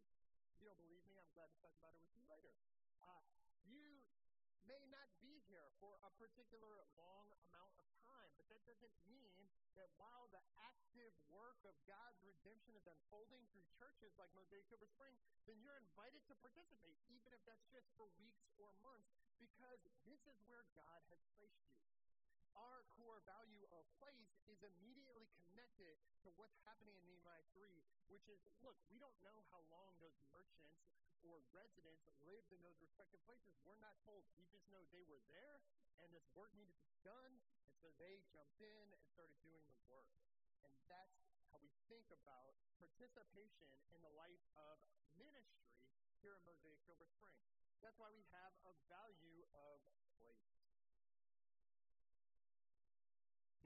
If 0.53 0.61
you 0.61 0.69
don't 0.69 0.77
believe 0.77 1.01
me, 1.09 1.17
I'm 1.17 1.33
glad 1.33 1.49
to 1.49 1.57
talk 1.65 1.73
about 1.81 1.97
it 1.97 2.05
with 2.05 2.13
you 2.21 2.25
later. 2.29 2.53
Uh, 3.01 3.25
you 3.65 4.05
may 4.69 4.85
not 4.93 5.09
be 5.25 5.41
here 5.49 5.73
for 5.81 5.97
a 6.05 6.13
particular 6.21 6.85
long 7.01 7.33
amount 7.49 7.73
of 7.81 7.89
doesn't 8.69 8.93
mean 9.09 9.49
that 9.81 9.89
while 9.97 10.29
the 10.29 10.45
active 10.61 11.17
work 11.33 11.57
of 11.65 11.73
God's 11.89 12.21
redemption 12.21 12.77
is 12.77 12.85
unfolding 12.85 13.41
through 13.49 13.65
churches 13.81 14.13
like 14.21 14.29
Mosaic 14.37 14.69
Silver 14.69 14.91
Spring, 14.93 15.17
then 15.49 15.57
you're 15.65 15.81
invited 15.81 16.21
to 16.29 16.37
participate, 16.45 17.01
even 17.09 17.33
if 17.33 17.41
that's 17.49 17.65
just 17.73 17.89
for 17.97 18.13
weeks 18.21 18.53
or 18.61 18.77
months, 18.85 19.09
because 19.41 19.81
this 20.05 20.21
is 20.29 20.37
where 20.45 20.69
God 20.77 21.01
has 21.09 21.25
placed 21.41 21.65
you 21.73 21.98
our 22.59 22.83
core 22.99 23.23
value 23.23 23.67
of 23.71 23.87
place 24.03 24.35
is 24.51 24.59
immediately 24.67 25.31
connected 25.39 25.95
to 26.27 26.29
what's 26.35 26.59
happening 26.67 26.95
in 26.99 27.05
Nehemiah 27.07 27.47
3, 27.55 27.71
which 28.11 28.27
is 28.27 28.43
look, 28.67 28.75
we 28.91 28.99
don't 28.99 29.15
know 29.23 29.47
how 29.55 29.63
long 29.71 29.95
those 30.03 30.19
merchants 30.35 30.75
or 31.23 31.43
residents 31.55 32.07
lived 32.27 32.51
in 32.51 32.61
those 32.63 32.79
respective 32.83 33.23
places. 33.27 33.55
We're 33.63 33.79
not 33.79 33.95
told. 34.03 34.27
We 34.35 34.47
just 34.51 34.67
know 34.71 34.83
they 34.91 35.07
were 35.07 35.23
there 35.31 35.63
and 36.03 36.11
this 36.15 36.27
work 36.35 36.51
needed 36.55 36.75
to 36.79 36.87
be 36.91 36.99
done. 37.03 37.33
And 37.67 37.75
so 37.79 37.91
they 37.99 38.23
jumped 38.31 38.59
in 38.63 38.85
and 38.95 39.03
started 39.15 39.39
doing 39.43 39.63
the 39.71 39.83
work. 39.87 40.11
And 40.67 40.75
that's 40.91 41.19
how 41.55 41.59
we 41.63 41.71
think 41.87 42.07
about 42.11 42.59
participation 42.79 43.71
in 43.95 44.01
the 44.03 44.13
life 44.15 44.43
of 44.59 44.79
ministry 45.19 45.75
here 46.23 46.35
in 46.35 46.43
Mosaic 46.47 46.79
Silver 46.87 47.07
Spring. 47.07 47.39
That's 47.83 47.99
why 47.99 48.11
we 48.11 48.27
have 48.35 48.53
a 48.67 48.75
value 48.91 49.47
of 49.55 49.79
place. 50.19 50.48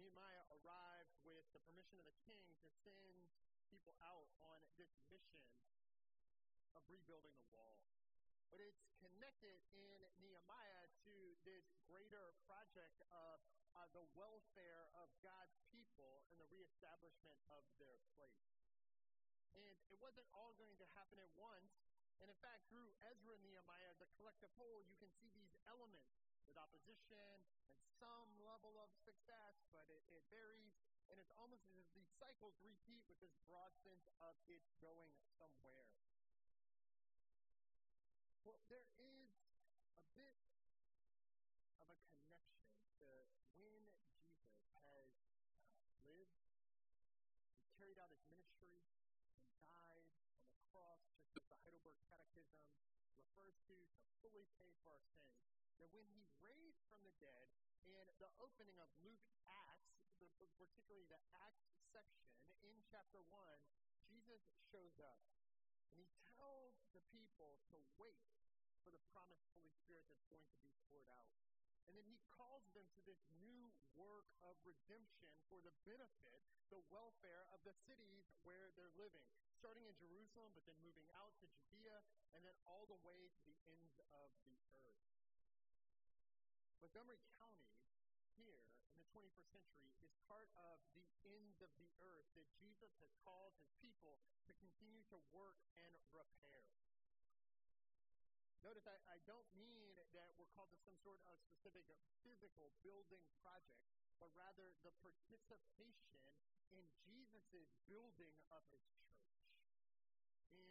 Nehemiah 0.02 0.46
arrived 0.58 1.14
with 1.22 1.46
the 1.54 1.62
permission 1.62 1.94
of 2.02 2.06
the 2.10 2.18
king 2.26 2.42
to 2.66 2.70
send 2.82 3.30
people 3.70 3.94
out 4.02 4.26
on 4.42 4.58
this 4.74 4.90
mission 5.06 5.46
of 6.74 6.82
rebuilding 6.90 7.30
the 7.38 7.46
wall. 7.54 7.78
But 8.50 8.58
it's 8.58 8.82
connected 8.98 9.62
in 9.70 10.02
Nehemiah 10.18 10.90
to 11.06 11.14
this 11.46 11.70
greater 11.86 12.34
project 12.50 12.98
of 13.14 13.46
uh, 13.78 13.86
the 13.94 14.02
welfare 14.18 14.90
of 14.98 15.06
God's 15.22 15.54
people 15.70 16.26
and 16.34 16.36
the 16.42 16.50
reestablishment 16.50 17.38
of 17.54 17.62
their 17.78 18.02
place. 18.18 18.58
And 19.54 19.62
it 19.86 20.02
wasn't 20.02 20.26
all 20.34 20.58
going 20.58 20.74
to 20.82 20.86
happen 20.98 21.22
at 21.22 21.30
once. 21.38 21.78
And 22.18 22.26
in 22.26 22.38
fact, 22.42 22.66
through 22.66 22.90
Ezra 23.06 23.38
and 23.38 23.46
Nehemiah, 23.46 23.94
the 24.02 24.10
collective 24.18 24.50
whole, 24.58 24.82
you 24.82 24.98
can 24.98 25.14
see 25.22 25.30
these 25.30 25.54
elements 25.70 26.10
with 26.46 26.58
opposition 26.58 27.38
and 27.70 27.78
some 27.98 28.28
level 28.42 28.74
of 28.82 28.90
success, 29.06 29.54
but 29.70 29.86
it, 29.86 30.02
it 30.10 30.24
varies. 30.30 30.74
And 31.10 31.20
it's 31.20 31.30
almost 31.36 31.68
as 31.68 31.76
if 31.76 31.86
these 31.94 32.08
cycles 32.16 32.56
repeat 32.64 33.04
with 33.06 33.20
this 33.20 33.36
broad 33.46 33.70
sense 33.84 34.08
of 34.24 34.34
it 34.48 34.64
going 34.80 35.12
somewhere. 35.38 35.92
Well, 38.42 38.58
there 38.66 38.88
is 38.98 39.30
a 39.94 40.04
bit 40.16 40.34
of 41.78 41.78
a 41.78 42.04
connection 42.18 42.58
to 42.98 43.06
when 43.06 43.28
Jesus 43.54 44.02
has 44.74 45.06
uh, 45.54 45.86
lived, 46.08 46.42
he 47.62 47.70
carried 47.78 48.00
out 48.02 48.10
his 48.10 48.24
ministry, 48.26 48.82
and 49.46 49.54
died 49.62 50.08
on 50.42 50.50
the 50.58 50.64
cross, 50.74 51.06
just 51.06 51.38
as 51.38 51.46
the 51.46 51.58
Heidelberg 51.62 51.98
Catechism 52.10 52.66
refers 53.14 53.54
to, 53.70 53.76
to 53.76 54.02
fully 54.24 54.48
pay 54.58 54.74
for 54.82 54.90
our 54.90 55.04
sins 55.14 55.61
that 55.82 55.90
when 55.90 56.06
he 56.14 56.22
raised 56.38 56.78
from 56.86 57.02
the 57.02 57.10
dead, 57.18 57.50
in 57.82 58.06
the 58.22 58.30
opening 58.38 58.78
of 58.78 58.86
Luke 59.02 59.26
Acts, 59.50 59.98
particularly 60.14 61.10
the 61.10 61.18
Acts 61.42 61.66
section 61.90 62.30
in 62.62 62.78
chapter 62.86 63.18
1, 63.18 63.34
Jesus 64.06 64.46
shows 64.70 64.94
up 65.02 65.18
and 65.90 65.98
he 65.98 66.06
tells 66.38 66.78
the 66.94 67.02
people 67.10 67.58
to 67.74 67.82
wait 67.98 68.30
for 68.86 68.94
the 68.94 69.02
promised 69.10 69.42
Holy 69.58 69.74
Spirit 69.82 70.06
that's 70.06 70.22
going 70.30 70.46
to 70.54 70.62
be 70.62 70.70
poured 70.86 71.10
out. 71.10 71.34
And 71.90 71.98
then 71.98 72.06
he 72.06 72.22
calls 72.30 72.62
them 72.78 72.86
to 72.94 73.02
this 73.02 73.18
new 73.42 73.66
work 73.98 74.30
of 74.46 74.54
redemption 74.62 75.34
for 75.50 75.58
the 75.66 75.74
benefit, 75.82 76.46
the 76.70 76.78
welfare 76.94 77.42
of 77.50 77.58
the 77.66 77.74
cities 77.90 78.30
where 78.46 78.70
they're 78.78 78.94
living, 78.94 79.26
starting 79.58 79.82
in 79.90 79.98
Jerusalem, 79.98 80.54
but 80.54 80.62
then 80.62 80.78
moving 80.86 81.10
out 81.18 81.34
to 81.42 81.50
Judea, 81.50 81.98
and 82.38 82.46
then 82.46 82.54
all 82.70 82.86
the 82.86 83.02
way 83.02 83.34
to 83.34 83.42
the 83.42 83.58
ends 83.66 83.98
of 84.14 84.30
the 84.46 84.54
earth. 84.78 85.11
Montgomery 86.82 87.22
County 87.38 87.70
here 88.34 88.58
in 88.90 88.98
the 88.98 89.06
21st 89.14 89.54
century 89.54 89.94
is 90.02 90.10
part 90.26 90.50
of 90.58 90.82
the 90.98 91.06
ends 91.30 91.62
of 91.62 91.70
the 91.78 91.86
earth 92.02 92.26
that 92.34 92.42
Jesus 92.58 92.90
has 92.98 93.14
called 93.22 93.54
his 93.62 93.70
people 93.78 94.18
to 94.50 94.52
continue 94.58 95.06
to 95.14 95.18
work 95.30 95.62
and 95.78 95.94
repair. 96.10 96.66
Notice 98.66 98.82
I, 98.90 98.98
I 99.14 99.22
don't 99.30 99.46
mean 99.54 99.94
that 99.94 100.10
we're 100.34 100.50
called 100.58 100.74
to 100.74 100.80
some 100.82 100.98
sort 101.06 101.22
of 101.30 101.38
specific 101.46 101.86
physical 102.26 102.74
building 102.82 103.22
project, 103.46 103.86
but 104.18 104.34
rather 104.34 104.74
the 104.82 104.90
participation 105.06 106.18
in 106.74 106.82
Jesus' 107.06 107.70
building 107.86 108.34
of 108.50 108.66
his 108.74 108.82
church, 108.98 109.22
in 110.50 110.66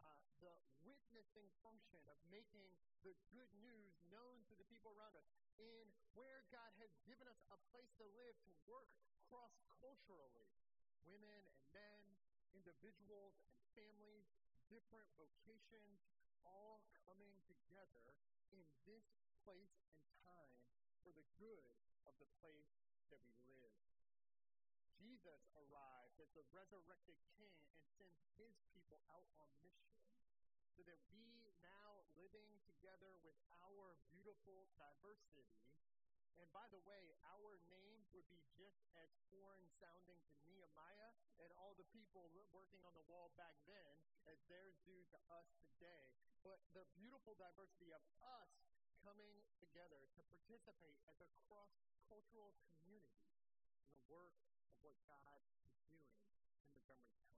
uh, 0.00 0.16
the 0.40 0.56
witnessing 0.88 1.52
function 1.60 2.00
of 2.08 2.16
making 2.32 2.72
the 3.04 3.12
good 3.34 3.50
news 3.58 3.92
known 4.12 4.44
to 4.46 4.54
the 4.54 4.66
people 4.70 4.94
around 4.94 5.18
us, 5.18 5.26
in 5.60 5.86
where 6.16 6.44
God 6.48 6.72
has 6.80 6.92
given 7.04 7.28
us 7.28 7.40
a 7.52 7.58
place 7.72 7.92
to 8.00 8.06
live, 8.16 8.36
to 8.48 8.52
work 8.68 8.88
cross 9.32 9.56
culturally. 9.80 10.52
Women 11.08 11.42
and 11.48 11.64
men, 11.72 12.04
individuals 12.52 13.40
and 13.40 13.56
families, 13.72 14.28
different 14.68 15.08
vocations, 15.16 16.04
all 16.44 16.84
coming 17.08 17.32
together 17.48 18.16
in 18.52 18.62
this 18.84 19.08
place 19.42 19.72
and 19.96 20.04
time 20.22 20.60
for 21.02 21.10
the 21.16 21.26
good 21.40 21.64
of 22.06 22.14
the 22.20 22.28
place 22.38 22.76
that 23.08 23.18
we 23.24 23.34
live. 23.48 23.74
Jesus 24.94 25.48
arrived 25.56 26.20
as 26.20 26.30
the 26.36 26.46
resurrected 26.54 27.18
king 27.34 27.56
and 27.80 27.88
sent 27.98 28.12
his 28.38 28.54
people 28.70 29.00
out 29.10 29.26
on 29.40 29.48
mission 29.64 29.96
so 30.72 30.82
that 30.88 30.98
we 31.12 31.52
now 31.60 32.02
living 32.16 32.48
together 32.64 33.12
with 33.20 33.36
our 33.62 33.94
beautiful 34.10 34.66
diversity 34.80 35.52
And 36.42 36.50
by 36.50 36.66
the 36.74 36.82
way, 36.82 37.14
our 37.38 37.54
names 37.70 38.10
would 38.10 38.26
be 38.26 38.42
just 38.58 38.82
as 38.98 39.14
foreign 39.30 39.62
sounding 39.78 40.18
to 40.26 40.34
Nehemiah 40.42 41.14
and 41.38 41.54
all 41.54 41.78
the 41.78 41.86
people 41.94 42.34
working 42.50 42.82
on 42.82 42.90
the 42.98 43.06
wall 43.06 43.30
back 43.38 43.54
then 43.62 43.94
as 44.26 44.42
theirs 44.50 44.74
do 44.82 44.96
to 45.14 45.18
us 45.30 45.46
today. 45.62 46.10
But 46.42 46.58
the 46.74 46.82
beautiful 46.98 47.38
diversity 47.38 47.94
of 47.94 48.02
us 48.26 48.50
coming 49.06 49.38
together 49.62 50.02
to 50.18 50.20
participate 50.34 50.98
as 51.06 51.22
a 51.22 51.30
cross 51.46 51.70
cultural 52.10 52.58
community 52.74 53.22
in 53.78 53.86
the 53.94 54.02
work 54.10 54.34
of 54.66 54.74
what 54.82 54.98
God 55.06 55.38
is 55.62 55.70
doing 55.86 56.10
in 56.34 56.42
Montgomery 56.66 57.14
County. 57.22 57.31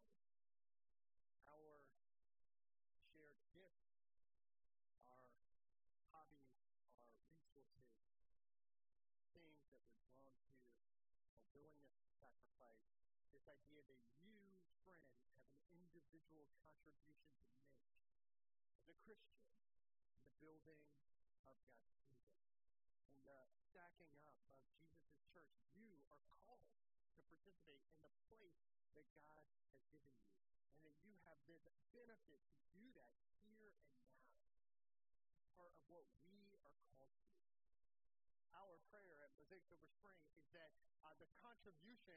That 9.72 9.80
we're 9.88 10.10
drawn 10.18 10.36
to, 10.52 10.68
a 11.40 11.46
willingness 11.54 11.96
to 12.04 12.08
sacrifice, 12.20 12.84
this 13.32 13.46
idea 13.48 13.80
that 13.88 14.00
you, 14.20 14.60
friend, 14.84 15.08
have 15.48 15.64
an 15.70 15.80
individual 15.80 16.50
contribution 16.60 17.16
to 17.32 17.48
make 17.48 18.04
as 18.76 18.88
a 18.90 18.96
Christian 19.06 19.46
in 20.12 20.20
the 20.24 20.34
building 20.42 20.82
of 21.16 21.32
God's 21.40 21.64
kingdom. 21.80 22.12
And 23.08 23.20
the 23.24 23.48
stacking 23.70 24.14
up 24.26 24.38
of 24.52 24.60
Jesus' 24.76 25.16
church, 25.32 25.54
you 25.78 26.02
are 26.10 26.20
called 26.44 26.66
to 26.68 26.84
participate 27.16 27.80
in 27.88 27.96
the 28.00 28.84
place 28.92 29.08
that 29.14 29.24
God 29.30 29.44
has 29.48 29.62
given 29.70 29.88
you. 29.94 30.06
And 30.74 30.80
that 30.84 30.96
you 31.02 31.14
have 31.24 31.38
this 31.48 31.64
benefit 31.94 32.42
to 32.42 32.62
do 32.74 32.84
that 32.98 33.14
here 33.48 33.70
and 33.70 33.86
now. 33.88 34.12
Part 35.54 35.72
of 35.74 35.82
what 35.88 36.04
we 36.26 36.33
Mosaic 39.44 39.68
Silver 39.68 39.92
Spring 39.92 40.24
is 40.40 40.48
that 40.56 40.72
uh, 41.04 41.12
the 41.20 41.28
contribution 41.36 42.16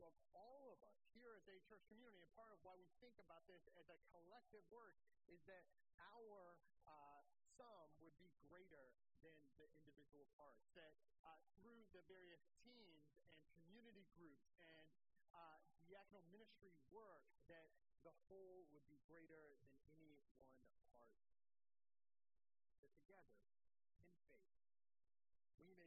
of 0.00 0.08
all 0.32 0.72
of 0.72 0.80
us 0.88 0.96
here 1.12 1.36
as 1.36 1.44
a 1.44 1.60
church 1.68 1.84
community, 1.92 2.24
and 2.24 2.32
part 2.32 2.48
of 2.48 2.56
why 2.64 2.72
we 2.80 2.88
think 2.96 3.12
about 3.20 3.44
this 3.44 3.60
as 3.76 3.92
a 3.92 3.98
collective 4.08 4.64
work, 4.72 4.96
is 5.28 5.36
that 5.44 5.68
our 6.16 6.56
uh, 6.88 7.20
sum 7.60 7.92
would 8.00 8.16
be 8.16 8.32
greater 8.48 8.96
than 9.20 9.36
the 9.60 9.68
individual 9.84 10.24
parts. 10.32 10.64
That 10.72 10.96
uh, 11.28 11.36
through 11.60 11.84
the 11.92 12.00
various 12.08 12.40
teams 12.64 13.04
and 13.28 13.36
community 13.52 14.08
groups 14.16 14.48
and 14.56 14.88
uh, 15.36 15.60
diaconal 15.92 16.24
ministry 16.32 16.72
work, 16.88 17.20
that 17.52 17.68
the 18.00 18.16
whole 18.32 18.64
would 18.72 18.88
be 18.88 18.96
greater 19.04 19.60
than 19.68 19.76
any 19.92 20.16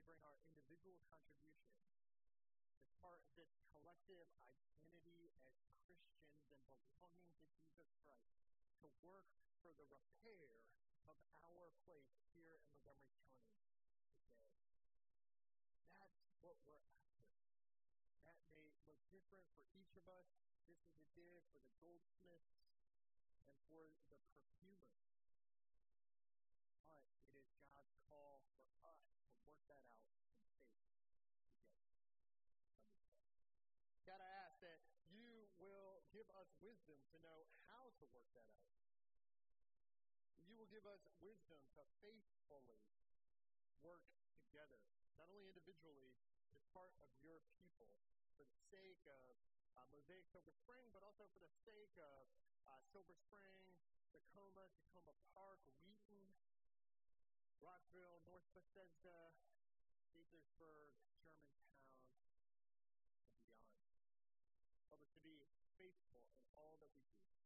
bring 0.06 0.22
our 0.22 0.38
individual 0.54 1.02
contribution 1.10 1.74
as 2.78 2.86
part 3.02 3.18
of 3.18 3.30
this 3.34 3.50
collective 3.74 4.30
identity 4.46 5.34
as 5.42 5.58
Christians 5.82 6.30
and 6.70 6.82
belonging 6.94 7.34
to 7.42 7.50
Jesus 7.58 7.90
Christ 8.06 8.38
to 8.86 8.88
work 9.02 9.26
for 9.66 9.74
the 9.74 9.90
repair 9.90 10.62
of 11.10 11.18
our 11.42 11.74
place 11.90 12.14
here 12.38 12.54
in 12.54 12.78
Montgomery 12.86 13.18
County 13.34 13.82
today. 13.82 14.22
That's 15.90 16.22
what 16.42 16.54
we're 16.70 16.86
after. 16.86 17.26
That 18.30 18.38
may 18.54 18.70
look 18.86 19.02
different 19.10 19.50
for 19.58 19.66
each 19.74 19.98
of 19.98 20.06
us, 20.06 20.30
just 20.70 20.86
as 20.86 21.02
it 21.02 21.10
did 21.18 21.42
for 21.50 21.62
the 21.66 21.74
goldsmiths 21.82 22.62
and 23.50 23.58
for 23.70 23.90
the 24.10 24.22
perfumers. 24.38 25.02
But 26.86 27.02
it 27.10 27.42
is 27.42 27.50
God's 27.66 27.94
call 28.06 28.46
for 28.54 28.70
us 28.86 29.02
to 29.18 29.34
work 29.46 29.62
that 29.70 29.86
out 29.86 30.02
in 30.06 30.18
faith 30.30 30.50
together. 30.62 30.90
Let 31.06 31.50
me 31.54 31.58
pray. 31.58 32.98
God, 34.06 34.22
I 34.22 34.32
ask 34.46 34.58
that 34.66 34.82
you 35.10 35.50
will 35.62 36.02
give 36.14 36.30
us 36.38 36.50
wisdom 36.62 37.05
to 37.16 37.24
know 37.24 37.48
how 37.72 37.96
to 37.96 38.06
work 38.12 38.28
that 38.36 38.52
out. 38.60 38.76
You 40.44 40.60
will 40.60 40.68
give 40.68 40.84
us 40.84 41.00
wisdom 41.24 41.64
to 41.80 41.84
faithfully 42.04 42.84
work 43.80 44.04
together, 44.44 44.84
not 45.16 45.32
only 45.32 45.48
individually, 45.48 46.12
as 46.52 46.60
part 46.76 46.92
of 47.00 47.08
your 47.24 47.40
people, 47.64 48.04
for 48.36 48.44
the 48.44 48.60
sake 48.68 49.00
of 49.08 49.40
uh, 49.80 49.88
Mosaic 49.96 50.28
Silver 50.28 50.52
Spring, 50.60 50.84
but 50.92 51.08
also 51.08 51.24
for 51.32 51.40
the 51.40 51.52
sake 51.64 51.96
of 52.04 52.28
uh, 52.68 52.84
Silver 52.92 53.16
Spring, 53.16 53.64
Takoma, 54.12 54.68
Takoma 54.76 55.16
Park, 55.32 55.64
Wheaton, 55.88 56.28
Rockville, 57.64 58.20
North 58.28 58.44
Bethesda, 58.52 59.32
Gaithersburg, 60.12 60.92
Germantown, 61.24 61.80
and 61.80 63.08
beyond. 63.08 63.56
Help 64.92 65.00
us 65.00 65.12
to 65.16 65.24
be 65.24 65.40
faithful 65.80 66.05
all 66.58 66.76
that 66.80 66.90
we 66.94 67.02
do. 67.06 67.45